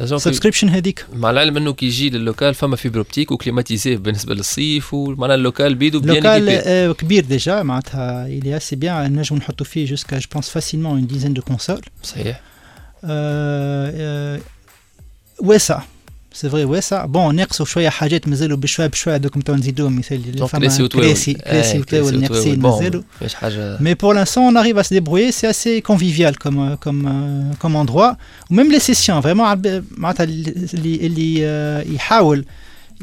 [0.00, 1.06] ال subscription هذيك.
[1.12, 5.36] مع العلم إنه كي يجي لل local فما fibre optique و climatisé بالنسبة للصيف ومعناها
[5.36, 7.62] ال local بيدو bien local équipé آه، كبير déjà.
[7.62, 8.84] معناتها est assez bien.
[8.86, 11.88] نجم نحطوا فيه jusqu'à je pense facilement une dizaine de consoles.
[12.02, 12.40] صحيح.
[13.04, 14.40] آه، آه،
[15.40, 15.82] واسع.
[16.37, 20.51] سي فري واسع بون ناقصوا شويه حاجات مازالوا بشويه بشويه دوكم تو نزيدوهم مثال دونك
[20.51, 24.83] كراسي وتواول كراسي كراسي وتواول ناقصين مازالوا مش حاجه Mais pour l'instant, on arrive à
[24.83, 25.31] se débrouiller.
[25.31, 28.11] C'est assez convivial comme, euh, comme, euh, comme endroit.
[28.49, 32.45] Ou même les sessions, vraiment, عب- معناتها اللي اللي آه، يحاول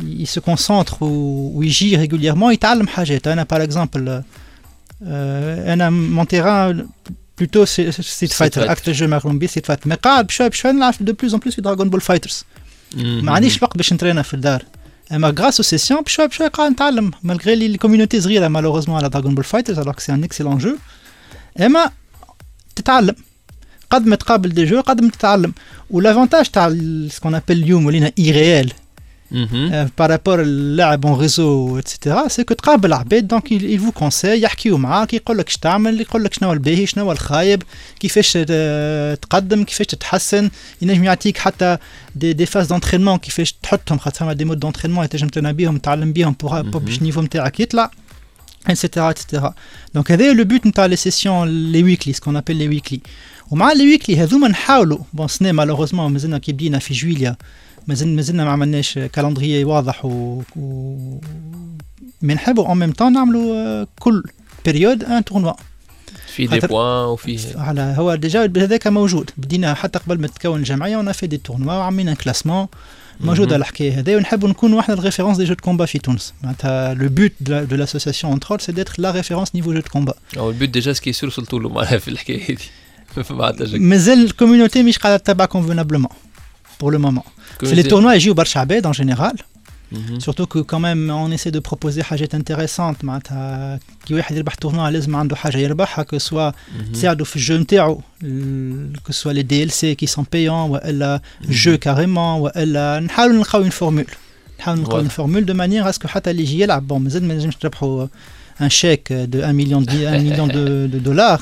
[0.01, 3.27] il se concentre و- ويجي régulièrement يتعلم حاجات.
[3.29, 4.23] أنا par exemple
[5.05, 6.85] آه، أنا mon terrain
[7.43, 8.71] plutôt c'est Street Fighter Fighter.
[8.71, 9.89] أكثر جو مغروم بيه Street Fighter.
[9.91, 12.35] mais قاعد بشوي بشوي نلعب de plus en plus في Dragon Ball Fighters.
[12.96, 14.64] ما عنديش الوقت باش نترينا في الدار.
[15.12, 17.12] أما غراس أو سيسيون بشوي بشوي قاعد نتعلم.
[17.24, 20.76] مالغري لي الكوميونيتي صغيره مالوغوزمون على دراغون بول فايترز الوغ سي ان اكسيلون جو
[21.60, 21.92] أما
[22.76, 23.16] تتعلم.
[23.90, 25.54] قد ما تقابل دي جو قد ما تتعلم.
[25.90, 26.76] وال avantage تاع
[27.10, 28.72] ce qu'on appelle اليوم ولينا IRL par
[29.98, 34.78] rapport اللاعب en réseau et cetera c'est que تقابل عباد donc il vous conseille يحكيو
[34.78, 37.64] معاك يقول لك اش تعمل يقول لك شنو الباهي شنو الخايب
[38.00, 40.50] كيفاش ت- تقدم كيفاش تتحسن
[40.82, 41.78] ينجم يعطيك حتى
[42.16, 46.14] des des phases d'entraînement كيفاش تحطهم خاطر فما des modes d'entraînement تنجم تنا بيهم تعلم
[46.14, 47.92] بيهم pour pour باش ال niveau نتاعك يطلع
[48.68, 49.54] et cetera et cetera
[49.94, 53.00] donc هذا le but نتاع les sessions les weekly ce qu'on appelle les weekly
[53.52, 57.36] ومع les weekly هذوما نحاولوا bon cette année malheureusement مازلنا كي بدينا في جويليا
[57.88, 60.98] مازلنا مازلنا ما عملناش calendrier واضح و, و...
[62.22, 64.24] mais نحبوا en même temps نعملوا آه، كل
[64.66, 65.54] بيريود ان تورنوا
[66.36, 69.32] في دي بوان وفي على هو déjà هذاك موجود.
[69.38, 72.68] بدينا حتى قبل ما تتكون الجمعية ونا في des tournois وعملنا classement
[73.20, 73.56] موجوده.
[73.56, 74.16] الحكاية هذه.
[74.16, 76.34] ونحبوا نكونوا إحنا ال référence des jeux de combat في تونس.
[76.44, 80.50] معناتها le but de l'association entre c'est d'être la référence niveau jeux de combat أو
[80.50, 82.58] البيت ديجا سكي سور وصلتوا له معناها في الحكاية هذه.
[83.80, 86.10] مازال الكوميونيتي مش قاعدة تتبع كونفونابلومون
[86.82, 87.24] بور لو مومون
[87.60, 89.36] في لي Communauté- تورنوا يجيو برشا عباد ان جينيرال
[89.92, 90.20] مهم.
[90.20, 94.90] Surtout que quand même on essaie de proposer حاجات intéressantes معناتها كي واحد يربح تورنوا
[94.90, 96.52] لازم عنده حاجة يربحها كو سوا
[96.94, 98.02] تساعدوا في الجو نتاعو
[99.06, 103.62] كو سوا لي دي ال سي كي سون بايون والا جو كاريمون والا نحاولوا نلقاو
[103.62, 104.06] اون فورمول
[104.60, 105.16] نحاولوا نلقاو اون واضح.
[105.16, 108.08] فورمول دو مانيير اسكو حتى اللي يجي يلعب بون مازال ما نجمش تربحوا
[108.62, 111.42] ان شيك دو 1 مليون دي 1 مليون دو دو دولار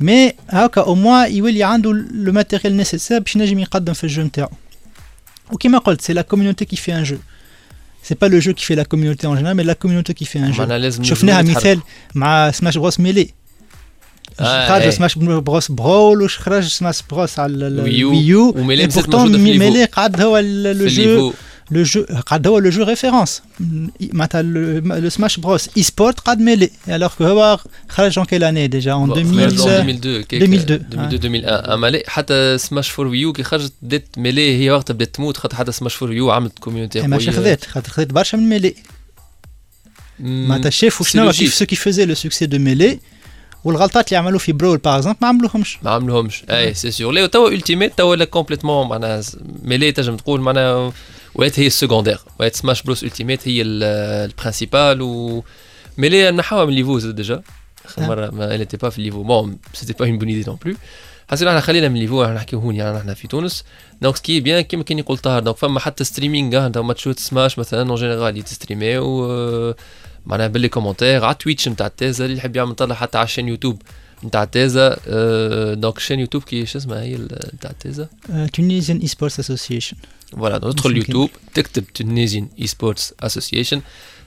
[0.00, 4.48] مي هاكا أو موا يولي عنده لو ماتيريال نيسيسير باش ينجم يقدم في الجو نتاعو
[5.52, 7.16] وكما قلت سي لا كوميونيتي كي في ان جو
[8.02, 10.38] سي با لو جو كي في لا كوميونيتي ان جينيرال مي لا كوميونيتي كي في
[10.38, 11.80] ان جو معناها لازم شفناها نجموا مثال
[12.14, 13.28] مع سماش بروس ميلي
[14.40, 14.90] آه، خرج إيه.
[14.90, 18.10] سماش بروس برول وش خرج سماش بروس على ال- ويو.
[18.10, 19.58] الويو وميلي Et مازالت pourtant موجودة في الليفو.
[19.64, 21.32] ميلي قعد هو ال- في لو جو
[21.72, 23.42] الليفو لو جو قعد هو لو جو ريفيرونس
[24.00, 28.66] معناتها لو سماش بروس اي سبورت قعد ميلي الوغ كو هو خرج اون كيل اني
[28.66, 33.32] ديجا اون خرج 2000 2002 كيك 2002 2002 2001 اما لا حتى سماش فور ويو
[33.32, 37.02] كي خرجت بدات ميلي هي وقتها بدات تموت خاطر حتى سماش فور ويو عملت كوميونيتي
[37.02, 38.74] ماشي خذات خاطر خذات برشا من ميلي
[40.20, 42.98] معناتها شافوا شنو كيف سو كي فيزي لو سوكسي دو ميلي
[43.64, 47.26] والغلطات اللي عملوا في برول باغ اكزومبل ما عملوهمش ما عملوهمش اي سي سيور لا
[47.26, 49.22] توا التيميت توا لا كومبليتمون معناها
[49.62, 50.92] ميلي تنجم تقول معناها
[51.38, 55.44] ولات هي السكوندير ولات سماش بروس التيميت هي البرانسيبال و
[55.98, 57.42] ميلي نحاها من ليفو زاد ديجا
[57.84, 58.06] اخر آه.
[58.06, 60.74] مره ما اليتي با في الليفو بون سيتي با اون بون ايدي نون بلو
[61.30, 63.64] حسينا إحنا خلينا من الليفو إحنا نحكيو هون يعني إحنا في تونس
[64.02, 67.88] دونك سكي بيان كيما كان يقول طاهر دونك فما حتى ستريمينغ انت ماتشوت سماش مثلا
[67.90, 69.74] اون جينيرال يتستريميو آه،
[70.26, 73.82] معناها باللي كومونتير على تويتش نتاع التازا اللي يحب يعمل طلع حتى على الشين يوتيوب
[74.24, 78.08] نتاع التازا آه، دونك الشين يوتيوب كي شو اسمها هي ال- نتاع التازا
[78.52, 79.96] تونيزيان اي سبورتس اسوسيشن
[80.36, 80.98] فوالا تدخل يمكن.
[81.00, 83.80] يوتيوب تكتب Tunisian Esports Association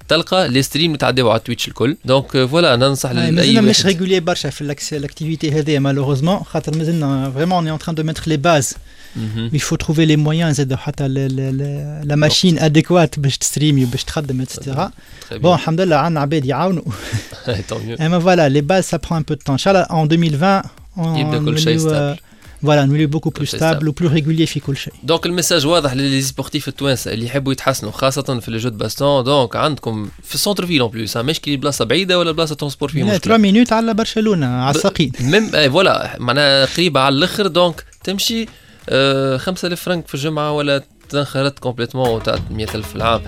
[0.07, 3.87] تلقى les streams يتعداو على Twitch الكل donc voilà ننصح آه، لاي مازلنا مش واحد
[3.95, 7.95] réguliers برشا في ال ac- ال activité هذه malheureusement خاطر مازلنا vraiment on en train
[7.95, 8.73] de mettre les bases
[9.15, 9.49] مهم.
[9.55, 14.53] il faut trouver les moyens زاد حتى la machine adéquate باش تستريمي باش تخدم et
[14.53, 14.87] cetera
[15.29, 15.37] Très bien.
[15.37, 16.83] bon الحمد لله عندنا عباد يعاونوا
[17.69, 18.01] Tant mieux.
[18.01, 20.61] اما voilà les bases ça prend un peu de temps ان شاء الله en 2020
[20.97, 21.81] on يبدأ كل شيء نوليو-
[22.17, 22.30] stable.
[22.61, 25.93] voilà نوليو beaucoup plus stables و plus réguliers في كل شيء donc ال message واضح
[25.93, 30.35] لل les sportifs التوانسه اللي يحبوا يتحسنوا خاصة في les jeux baston donc عندكم في
[30.35, 33.19] ال centre-ville en plus مش كي بلاصة بعيدة ولا بلاصة transport فيه لا، مشكلة.
[33.19, 37.47] 3 مينوت على برشلونة على الساقين Même آه voilà معناها قريبة على الآخر.
[37.47, 38.45] donc تمشي
[38.89, 43.21] آه 5000 فرنك في الجمعة ولا تنخرط complètement وتاع 100000 في العام.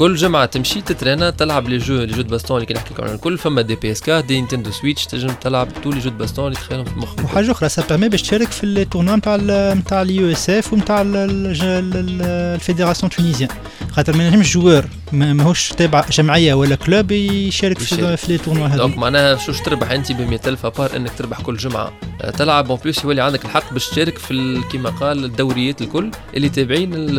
[0.00, 3.02] كل جمعه تمشي تترينا تلعب les jeux les jeux de baston اللي كي نحكي لكم
[3.02, 3.38] عليهم الكل.
[3.38, 6.84] فما des PS4 des Nintendo Switch تنجم تلعب tous les jeux de baston اللي تخيلهم
[6.84, 7.24] في مخك.
[7.24, 9.36] وحاجة أخرى ça permet باش تشارك في ال tournoi نتاع
[9.74, 13.48] نتاع ال USF ونتاع ال fédération tunisienne.
[13.92, 18.80] خاطر ما نجمش joueur ما- ماهوش تابع جمعية ولا club يشارك في les tournois donc
[18.80, 21.92] هذوك معناها شوش تربح أنت ب 100000 à part إنك تربح كل جمعة.
[22.22, 22.70] آه، تلعب.
[22.70, 27.18] en plus يولي عندك الحق باش تشارك في كيما قال الدوريات الكل اللي تابعين ال-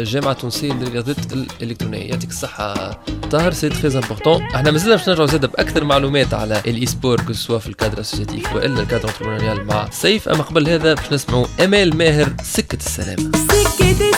[0.00, 2.09] الجامعة التونسيه للرياضات الإلكترونية.
[2.10, 3.00] يعطيك الصحة.
[3.30, 7.32] طاهر c'est très important إحنا مازلنا باش نرجعوا زاد بأكثر معلومات على ال e-sport que
[7.32, 10.28] ce soit في ال cadre associatif وإلا ال cadre entrepreneurial مع سيف.
[10.28, 13.30] أما قبل هذا باش نسمعوا آمال ماهر سكة السلامة.
[13.34, 14.09] سكة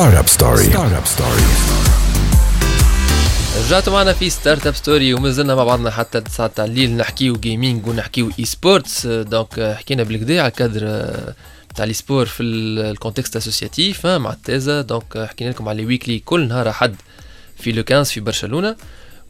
[0.00, 0.66] Startup Story.
[0.72, 1.44] Startup Story.
[3.66, 8.30] رجعتوا معنا في Startup Story ومازلنا مع بعضنا حتى 9 تاع الليل نحكيو gaming ونحكيو
[8.38, 11.34] e-sports donc حكينا بالكدا على الكادر آه،
[11.74, 16.18] تاع l'e-sport في ال- ال contexte associatif مع التازا donc آه، حكينا لكم على weekly
[16.18, 16.94] كل نهار أحد
[17.58, 18.76] في لو 15 في برشلونة.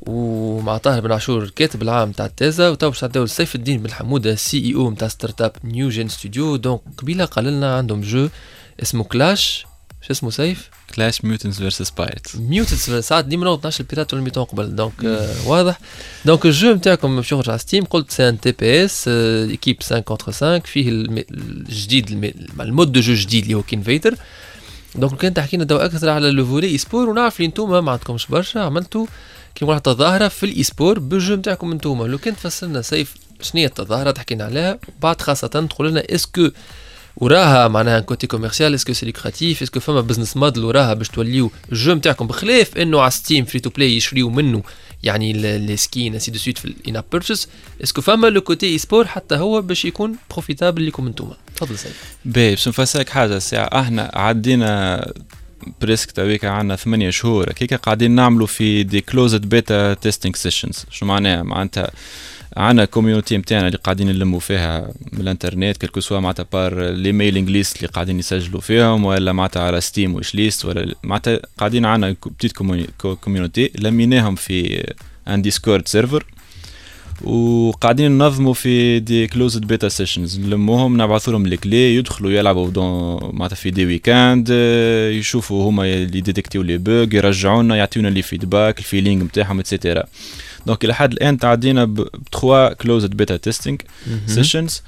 [0.07, 4.35] ومع طاهر بن عاشور كاتب العام تاع التازا وتو باش نعداو لسيف الدين بن حموده
[4.35, 8.29] CEO نتاع startup NewGen Studio donc قبيلة قال لنا عندهم jeu
[8.83, 9.67] اسمه كلاش
[10.03, 14.45] شو اسمه سيف؟ كلاش ميوتنز فيرسس بايرتس ميوتد ساعات ديما نوض 12 البيرات ولا ميتون
[14.45, 14.75] قبل.
[14.77, 15.79] دونك آه واضح.
[16.25, 19.99] دونك الجو نتاعكم باش يخرج على ستيم قلت سي ان تي بي اس ايكيب 5
[20.01, 24.15] كونتر 5 فيه الجديد الم- المود دو جو جديد اللي هو كينفيتر
[24.95, 28.27] دونك كان تحكي لنا أكثر على لو فولي اي سبور ونعرف اللي انتوما ما عندكمش
[28.27, 28.61] برشا.
[28.61, 29.07] عملتوا
[29.55, 33.67] كيما واحد تظاهرة في الاي سبور بالجو نتاعكم انتوما لو كان تفسرنا سيف شنو هي
[33.67, 34.79] التظاهرة تحكينا عليها.
[35.03, 36.49] بعد خاصة تقول لنا اسكو
[37.17, 41.09] وراها معناها côté commercial est-ce que c'est lucratif est-ce que فما business model وراها باش
[41.09, 44.63] توليو ال jeu نتاعكم بخلاف إنه على Steam free to play يشريو منه.
[45.03, 47.49] يعني les skins ainsi de suite في ال in-app purchase
[47.83, 52.17] est-ce que فما le côté e-sport حتى هو باش يكون profitable لكم انتوما تفضل سيف
[52.25, 55.13] باهي باش نفسرك حاجة ساعة أحنا عدينا
[55.81, 57.51] presque تويكا عندنا ثمانية شهور.
[57.51, 61.91] هكاك قاعدين نعملوا في des closed beta testing sessions شو معناها؟ معناتها
[62.57, 67.13] عندنا community نتاعنا اللي قاعدين نلموا فيها من الانترنت quel que soit معناتها par les
[67.13, 72.17] mailing lists اللي قاعدين يسجلوا فيهم ولا معناتها على Steam wishlist ولا معناتها قاعدين عندنا
[72.27, 72.53] petite
[73.21, 74.87] community لميناهم في
[75.29, 76.25] un Discord server
[77.25, 83.19] وقاعدين ننظموا في des closed beta sessions نلموهم نبعثوا لهم ال clé يدخلوا يلعبوا donc
[83.33, 84.51] معناتها في des week-ends
[85.19, 89.72] يشوفوا هما اللي détectiw les bugs يرجعوا لنا يعطيونا les feedbacks ال feeling نتاعهم et
[89.72, 90.05] cetera
[90.67, 92.09] donc إلى حد الان تعدينا ب
[92.41, 93.79] 3 closed beta testing
[94.27, 94.83] sessions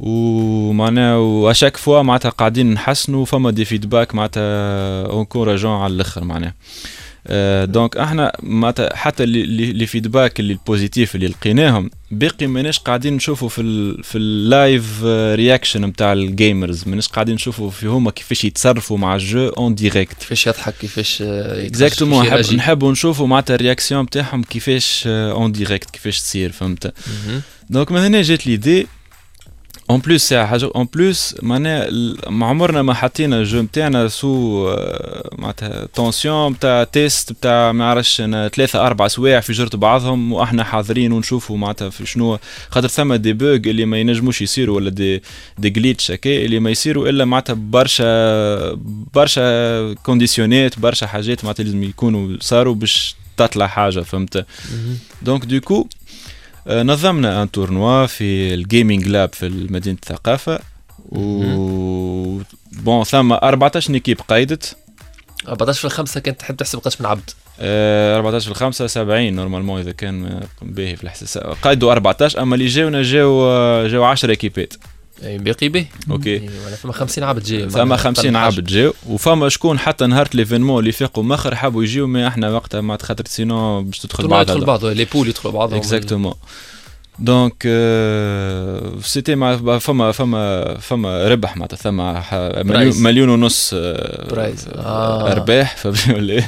[0.00, 6.54] ومعناها وà chaque fois معناتها قاعدين نحسنوا فما des feedbacks معناتها encourageants على الآخر معناها
[7.64, 13.48] donc إحنا معناتها حتى les feedbacks اللي ال positifs اللي لقيناهم باقي ماناش قاعدين نشوفوا
[13.48, 15.04] في ال في ال live
[15.34, 19.74] reaction نتاع ال gamers ماناش قاعدين نشوفوا في هما كيفاش يتصرفوا مع ال jeu en
[19.74, 25.90] direct كيفاش يضحك كيفاش exactement نحب نحبوا نشوفوا معناتها ال réaction نتاعهم كيفاش en direct
[25.90, 26.94] كيفاش تصير فهمت؟
[27.70, 28.86] donc من هنا جات l'idée
[29.90, 31.88] en plus ساعه حاجة en plus معناها
[32.28, 34.64] ما عمرنا ما حطينا ال jeu نتاعنا sous
[35.38, 40.64] معناتها tension نتاع test نتاع ما عرفش أنا ثلاثة أربع سوايع في جرة بعضهم وإحنا
[40.64, 42.38] حاضرين ونشوفوا معناتها في شنو
[42.70, 45.22] خاطر ثم des bugs اللي ما ينجموش يصيروا ولا des
[45.58, 48.72] des glitchs هكا اللي ما يصيروا الا معناتها برشا
[49.14, 54.46] برشا كونديسيونات برشا حاجات معناتها لازم يكونوا صاروا باش تطلع حاجة فهمت
[55.22, 55.86] donc du coup
[56.66, 60.60] نظمنا un tournoi في ال Gaming Lab في مدينة الثقافة
[61.08, 62.40] و
[62.72, 64.76] bon ثم 14 équipes قيدت
[65.48, 67.30] 14 في الخمسة كانت تحب تحسب قداش من عبد.
[67.60, 72.54] آه، 14 في الخمسة 70 normalement إذا كان آه، باهي في الحساب قيدوا 14 أما
[72.54, 74.78] اللي جاونا جاو آه، جاو 10 ايكيبات اي
[75.22, 75.86] باقي به.
[76.10, 76.30] okay.
[76.30, 76.48] إيه،
[76.82, 81.22] فما 50 عبد جاي ثم 50 عبد جاو وفما شكون حتى نهار l'événement اللي فاقوا
[81.24, 85.04] مخر حبوا يجيو ما إحنا وقتها ما خاطر sinon باش تدخل بعضها يدخل بعض les
[85.04, 85.78] poules يدخلوا بعضهم.
[85.78, 86.34] exactement
[87.18, 87.62] donc
[89.02, 92.34] c'était مع فما فما فما ربح معناتها ثم ح-
[92.98, 94.68] مليون, ونص آه، prize.
[94.74, 95.32] آه.
[95.32, 96.46] ارباح ولا إيه؟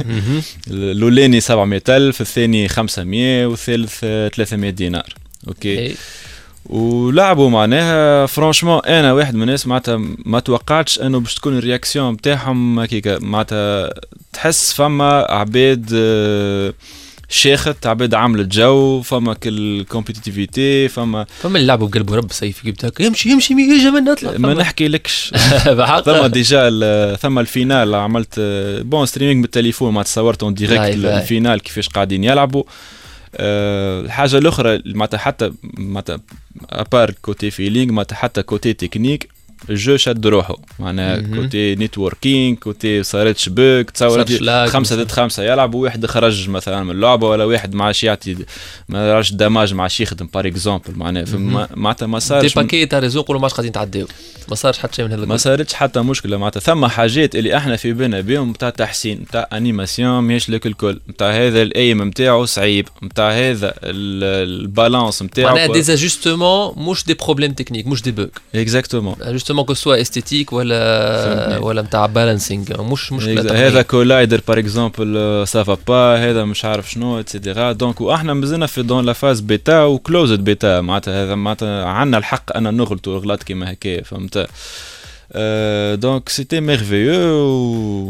[0.71, 5.15] الاولاني 700 ألف الثاني 500 والثالث آه، 300 دينار.
[5.49, 5.79] okay.
[5.79, 5.95] إيه.
[6.69, 12.13] ولعبوا معناها franchement أنا واحد من الناس معناتها ما توقعتش إنه باش تكون ال réaction
[12.13, 13.95] نتاعهم هكيكا معناتها
[14.33, 16.73] تحس فما عباد آه،
[17.29, 22.85] شاخت عباد عملت جو فما كل كومبيتيتيفيتي فما فما اللي لعبوا بقلب ورب سيف جبت
[22.85, 25.35] هكا يمشي يمشي يجي من نطلع ما نحكي لكش.
[26.05, 31.05] ثم ديجا ثم الفينال عملت آه، بون ستريمينغ بالتليفون ما تصورت اون ديريكت.
[31.05, 32.67] الفينال كيفاش قاعدين يلعبوا آه،
[33.41, 36.21] الحاجة الأخرى معناتها حتى معناتها
[36.71, 39.29] ابار كوتي فيلينغ معناتها حتى كوتي تكنيك
[39.71, 41.21] الجو شد روحه معناها.
[41.21, 44.97] كوتي نيتوركينغ كوتي تصورت صارتش لاج خمسة.
[44.97, 45.43] ضد خمسة.
[45.43, 48.37] يلعبوا واحد خرج مثلا من اللعبة ولا واحد ما عادش يعطي
[48.89, 50.29] ما عادش دماج ما عادش يخدم.
[50.35, 51.25] بار اكزومبل معناها
[51.75, 54.07] معناتها ما دي صارش باكي تاع ريزو نقولوا ما قاعدين تعداو
[54.49, 55.37] ما صارش حتى شيء من هذا ما.
[55.37, 56.37] صارتش حتى مشكلة.
[56.37, 61.01] معناتها ثم حاجات اللي إحنا في بالنا بهم نتاع تحسين نتاع انيماسيون ماهيش لك الكل.
[61.11, 62.89] نتاع هذا الأيم نتاعو صعيب.
[63.03, 68.31] نتاع هذا ال- البالانس نتاعو معناها دي زاجستمون مش دي بروبليم تكنيك مش دي بوك
[68.55, 69.17] اكزاكتومون
[69.47, 71.59] جوستومون كو سوا استيتيك ولا.
[71.59, 73.83] ولا نتاع بالانسينغ مش مشكله هذا.
[73.83, 79.05] كولايدر باغ اكزومبل سافا با هذا مش عارف شنو اتسيتيرا دونك وإحنا مازلنا في دون
[79.05, 84.03] لا فاز بيتا وكلوزد بيتا معناتها هذا معناتها عندنا الحق أن نغلطوا غلط كيما هكايا
[84.03, 84.49] فهمت؟
[86.01, 87.37] دونك سيتي ميرفيو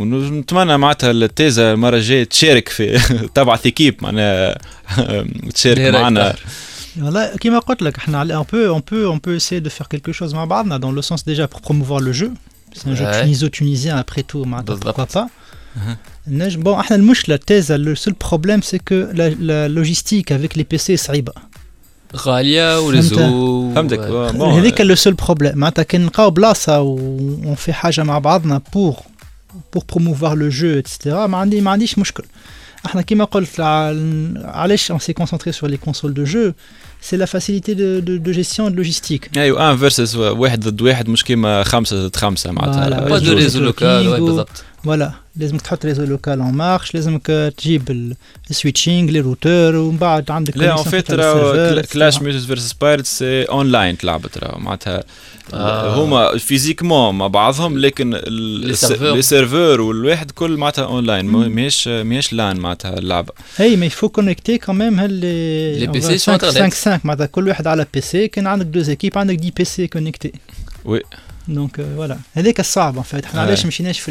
[0.01, 2.99] ونتمنى معناتها التيزا المره الجايه تشارك في
[3.35, 4.59] تبعث ايكيب معناها
[5.55, 6.35] تشارك معنا.
[6.98, 7.02] أكثر.
[7.02, 10.12] Voilà, qui m'a dit là, on peut, on peut, on peut essayer de faire quelque
[10.12, 12.32] chose مع بعضنا dans le sens déjà pour promouvoir le jeu.
[12.74, 13.22] C'est un jeu Ouais.
[13.22, 14.96] tuniso-tunisien après tout, معناتها, بالضبط.
[15.00, 15.28] pourquoi pas.
[16.28, 20.64] نجم- Bon, احنا المشكلة التيزا le seul problème c'est que la, la logistique avec les
[20.64, 21.34] PC صعيبة.
[22.16, 23.16] غاليه وريزو
[23.76, 28.20] فهمتك و- بون هذيك لو سول بروبليم معناتها كان نلقاو بلاصة و في حاجة مع
[28.20, 28.96] بعضنا pour
[29.76, 32.24] pour promouvoir le jeu etc ما عندي ما عنديش مشكل.
[32.86, 33.94] احنا كيما قلت ع-
[34.44, 36.54] علاش on s'est concentré sur les consoles de jeu
[37.01, 39.29] C'est la facilité de, de, de gestion et de logistique.
[39.37, 42.91] أيوه un versus واحد ضد واحد مش كيما خمسة ضد خمسة معناتها.
[42.91, 43.01] Voilà.
[43.03, 44.65] pas de jeu réseau local oui networking و- بالضبط.
[44.85, 47.27] voilà لازمك تحط réseau local en marche لازمك
[47.59, 48.17] تجيب ال-
[48.51, 51.83] ال switching les routeurs ومن بعد عندك لا en fait راهو.
[51.93, 55.05] Clash Mutants versus Pirates online تلعبت راهو معناتها
[55.55, 56.05] آه.
[56.05, 59.81] هما physiquement مع بعضهم لكن les serveurs.
[59.81, 64.59] والواحد كل معناتها اون لاين ماهيش ماهيش لأن معناتها اللعبة اي mais il faut connecter
[64.59, 66.43] quand même هاللي لي va sur 5 Internet.
[66.43, 70.33] 5 5 معناتها كل واحد على PC كان عندك deux équipes عندك 10 PC connectés
[70.85, 71.01] oui
[71.49, 73.41] donc voilà هذاك الصعب en fait إحنا.
[73.41, 74.11] علاش مشيناش في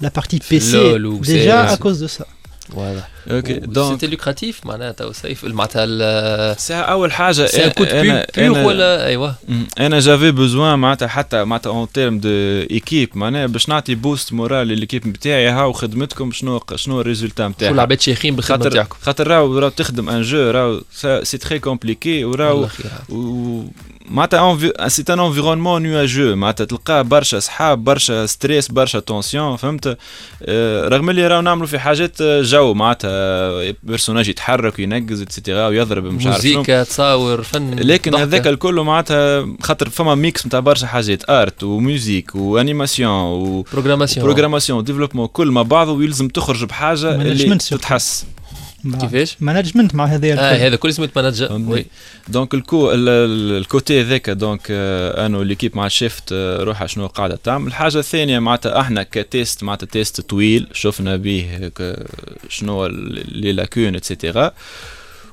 [0.00, 1.72] la partie في PC اللول و déjà CS.
[1.72, 2.24] à cause de ça
[2.72, 8.22] voilà OK donc c'était lucratif معناتها سيف معناتها ساعة اول حاجة c'est un coup de
[8.36, 9.66] cœur ولا أيوه مم.
[9.78, 14.70] أنا j'avais besoin معناتها حتى معناتها en termes d'équipe معناها باش نعطي boost moral ل
[14.70, 18.96] l'équipe نتاعي هاو خدمتكم شنو شنو ال résultat كل نتاعها العباد شيخين بالخدمه خاطر نتاعكم
[19.02, 20.80] خاطر راهو راهو تخدم un jeu راهو
[21.22, 23.64] c'est très compliqué وراهو والله خير و
[24.04, 29.98] معناتها c'est un environnement نواجو معناتها تلقاه برشا صحاب برشا stress برشا tension فهمت؟
[30.42, 32.74] آه، رغم اللي راهو نعملوا في حاجات آه، jeu.
[32.74, 38.14] معناتها personnage يتحرك وينقز etcetera ويضرب مش عارف موزيكا تصاور فن لكن.
[38.14, 44.28] هذاك الكل معناتها خاطر فما mix نتاع برشا حاجات art و music و animation و
[44.28, 47.58] programmation programmation و développement كل مع بعضه ويلزم تخرج بحاجة اللي.
[47.58, 48.26] تتحس.
[49.00, 51.52] كيفاش؟ management مع هذا آه هذا كل اسمه manager.
[51.52, 51.86] oui
[52.28, 56.62] donc الكو ال- ال- ال côté هذاك donc آه، أنا l'équipe مع ال shift آه،
[56.62, 61.70] روحها شنو قاعدة تعمل الحاجة الثانية معناتها إحنا ك test معناتها test طويل شفنا به
[62.48, 64.52] شنو ال- les lacunes etcetera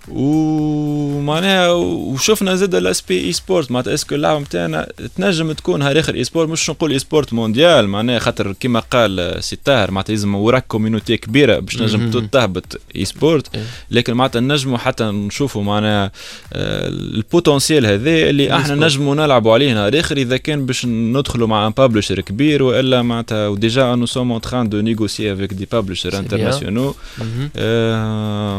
[0.08, 4.88] ومعناها وشفنا زاد ال aspect e-sport معناتها est-ce que اللعبه نتاعنا
[5.18, 9.92] تنجم تكون نهار اخر e-sport مش نقول e-sport mondial معناها خاطر كيما قال سي طاهر
[9.92, 13.48] معناتها لازم وراك community كبيره باش تنجم تهبط e-sport.
[13.92, 16.12] لكن معناتها نجموا حتى نشوفوا معناها
[16.56, 21.68] ال potentiel هذا اللي إحنا نجموا نلعبوا عليه نهار اخر اذا كان باش ندخلوا مع
[21.68, 25.68] un publisher كبير والا معناتها و déjà nous sommes en train de négocier avec des
[25.72, 26.94] publishers international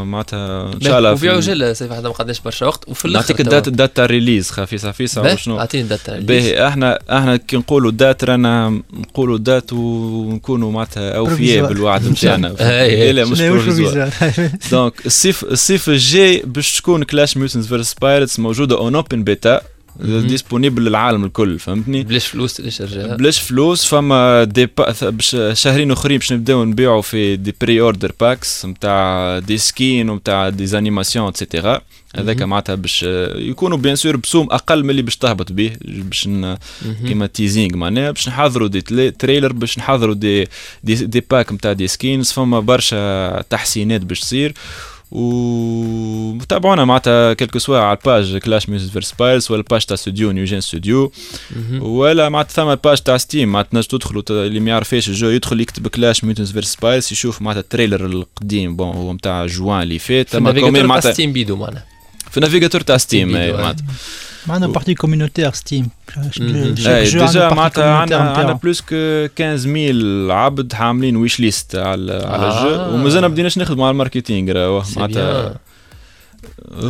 [0.07, 3.41] معناتها ان شاء الله وبيعوا جل سيف هذا ما قداش برشا وقت وفي الآخر نعطيك
[3.41, 6.67] ال date ال date تاع ال release خفيفه خفيفة وشنو؟ أعطيني ال date تاع باهي
[6.67, 12.47] إحنا إحنا كي نقولوا date رانا نقولوا date ونكونوا معناتها أوفياء بالوعد نتاعنا.
[13.13, 14.09] لا مش provisoire
[14.71, 19.61] donc الصيف الصيف الجاي باش تكون Clash Mutants versus Pirates موجودة en open beta
[19.99, 24.93] disponible للعالم الكل فهمتني؟ بلاش فلوس تشرجها بلاش فلوس فما des pa...
[25.53, 31.27] شهرين أخرين باش نبداو نبيعوا في des pre-order packs نتاع des skins ونتاع des animations
[31.27, 31.81] etcetera
[32.15, 33.03] هذاك معناتها باش
[33.35, 36.57] يكونوا bien sûr بسوم أقل من اللي باش تهبط به باش ن...
[37.07, 40.47] كيما teasing معناها باش نحضروا des trailers باش نحضروا des
[40.83, 44.53] des, des packs نتاع des skins فما برشا تحسينات باش تصير.
[45.13, 49.85] وتابعونا معناتها quel que soit على ال page Clash Mutants versus Pirates ولا ال page
[49.85, 51.11] تاع studio NewGen Studio
[51.79, 55.29] ولا معناتها ثم ال page تاع Steam معناتها تنجم تدخلوا اللي ما يعرفش ال jeu
[55.29, 59.81] يدخل يكتب Clash Mutants versus Pirates يشوف معناتها ال trailer القديم bon هو نتاع جوان
[59.81, 60.29] اللي فات.
[60.29, 61.85] في ال navigateur تاع Steam بيدو معناها.
[62.33, 63.85] في ال navigateur تاع Steam معناتها
[64.47, 65.89] معنا partie communautaire Steam
[66.37, 73.21] déjà معناتها عندنا عندنا plus que 15000 عبد عاملين wishlist على على ال jeu ومازال
[73.21, 75.55] ما بديناش نخدموا على ال marketing معناتها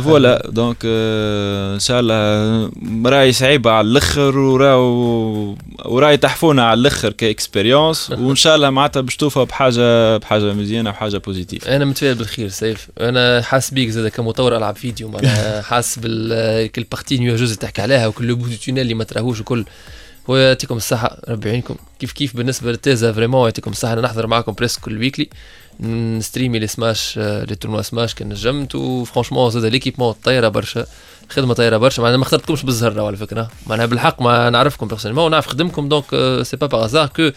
[0.04, 2.70] voilà donc ان شاء الله
[3.06, 9.00] راهي صعيبة على الأخر وراهو وراهي تحفونا على الأخر ك expérience وان شاء الله معناتها
[9.00, 12.88] باش توفى بحاجه بحاجة مزيانة وحاجه positive أنا متفائل بالخير سيف.
[13.00, 17.82] أنا حاس بيك زاد كمطور العاب فيديو معناها حاس بال كل partie nuageuse اللي تحكي
[17.82, 19.64] عليها وكل le tunnel اللي ما تراهوش وكل
[20.30, 21.76] هو يعطيكم الصحة ربي يعينكم.
[21.98, 23.92] كيف كيف بالنسبة للتيزا vraiment يعطيكم الصحة.
[23.92, 25.28] أنا نحضر معكم presque كل weekly
[25.80, 30.86] نستريمي les Smash les tournois Smash كان نجمت و franchement زاد l'équipement طايرة برشا
[31.28, 33.50] خدمة طايرة برشا معناها ما اخترتكمش بالزهرة على فكرة.
[33.66, 36.04] معناها بالحق ما نعرفكم personnellement ونعرف خدمكم donc
[36.42, 37.30] c'est pas parce que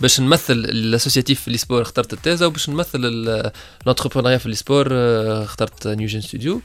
[0.00, 3.00] باش نمثل ال associatif في ال sport اخترت التيزا وباش نمثل
[3.86, 4.88] l'entrepreneuriat في ال sport
[5.44, 6.60] اخترت NewGen Studio.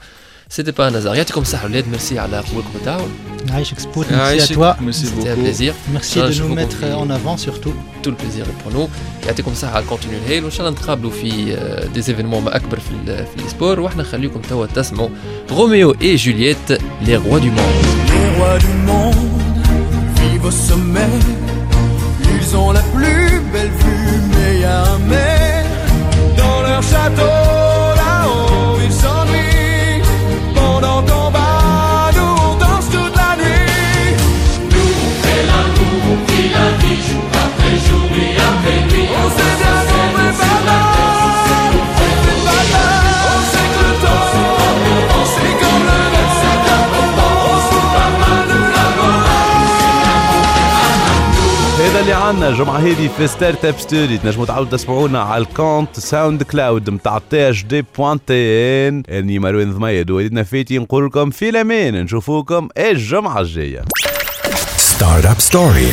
[0.48, 1.16] C'était pas un hasard.
[1.16, 3.10] يعطيكم الصحة ولاد ميرسي على قبولكم التعاون.
[3.48, 4.76] يعيشك سبوت ميرسي à toi.
[4.80, 5.20] Merci beaucoup.
[5.20, 5.74] C'était un plaisir.
[5.92, 7.74] Merci de nous mettre en avant surtout.
[8.02, 8.88] Tout le plaisir est pour nous.
[9.26, 11.56] يعطيكم الصحة على الكونتينيو الهايل وإن شاء الله نتقابلوا في
[11.94, 15.08] دي ايفينمون ما أكبر في في السبور واحنا نخليكم توا تسمعوا
[15.50, 16.72] روميو et Juliette
[17.06, 17.84] les rois du monde.
[18.08, 19.32] Les rois du monde
[20.16, 21.14] vivent au sommet.
[22.34, 25.64] Ils ont la plus belle vue, mais y a un mais
[26.36, 27.55] dans leur château.
[51.97, 54.17] هذا اللي الجمعة هذه في Startup Story.
[54.17, 58.33] تنجموا تعاودوا تسمعونا على ال compte SoundCloud نتاع THD point
[58.87, 62.03] tn إني مروان ضميد وليدنا فيتي نقول لكم في الأمان.
[62.03, 63.85] نشوفوكم الجمعة الجاية.
[64.77, 65.91] Startup Story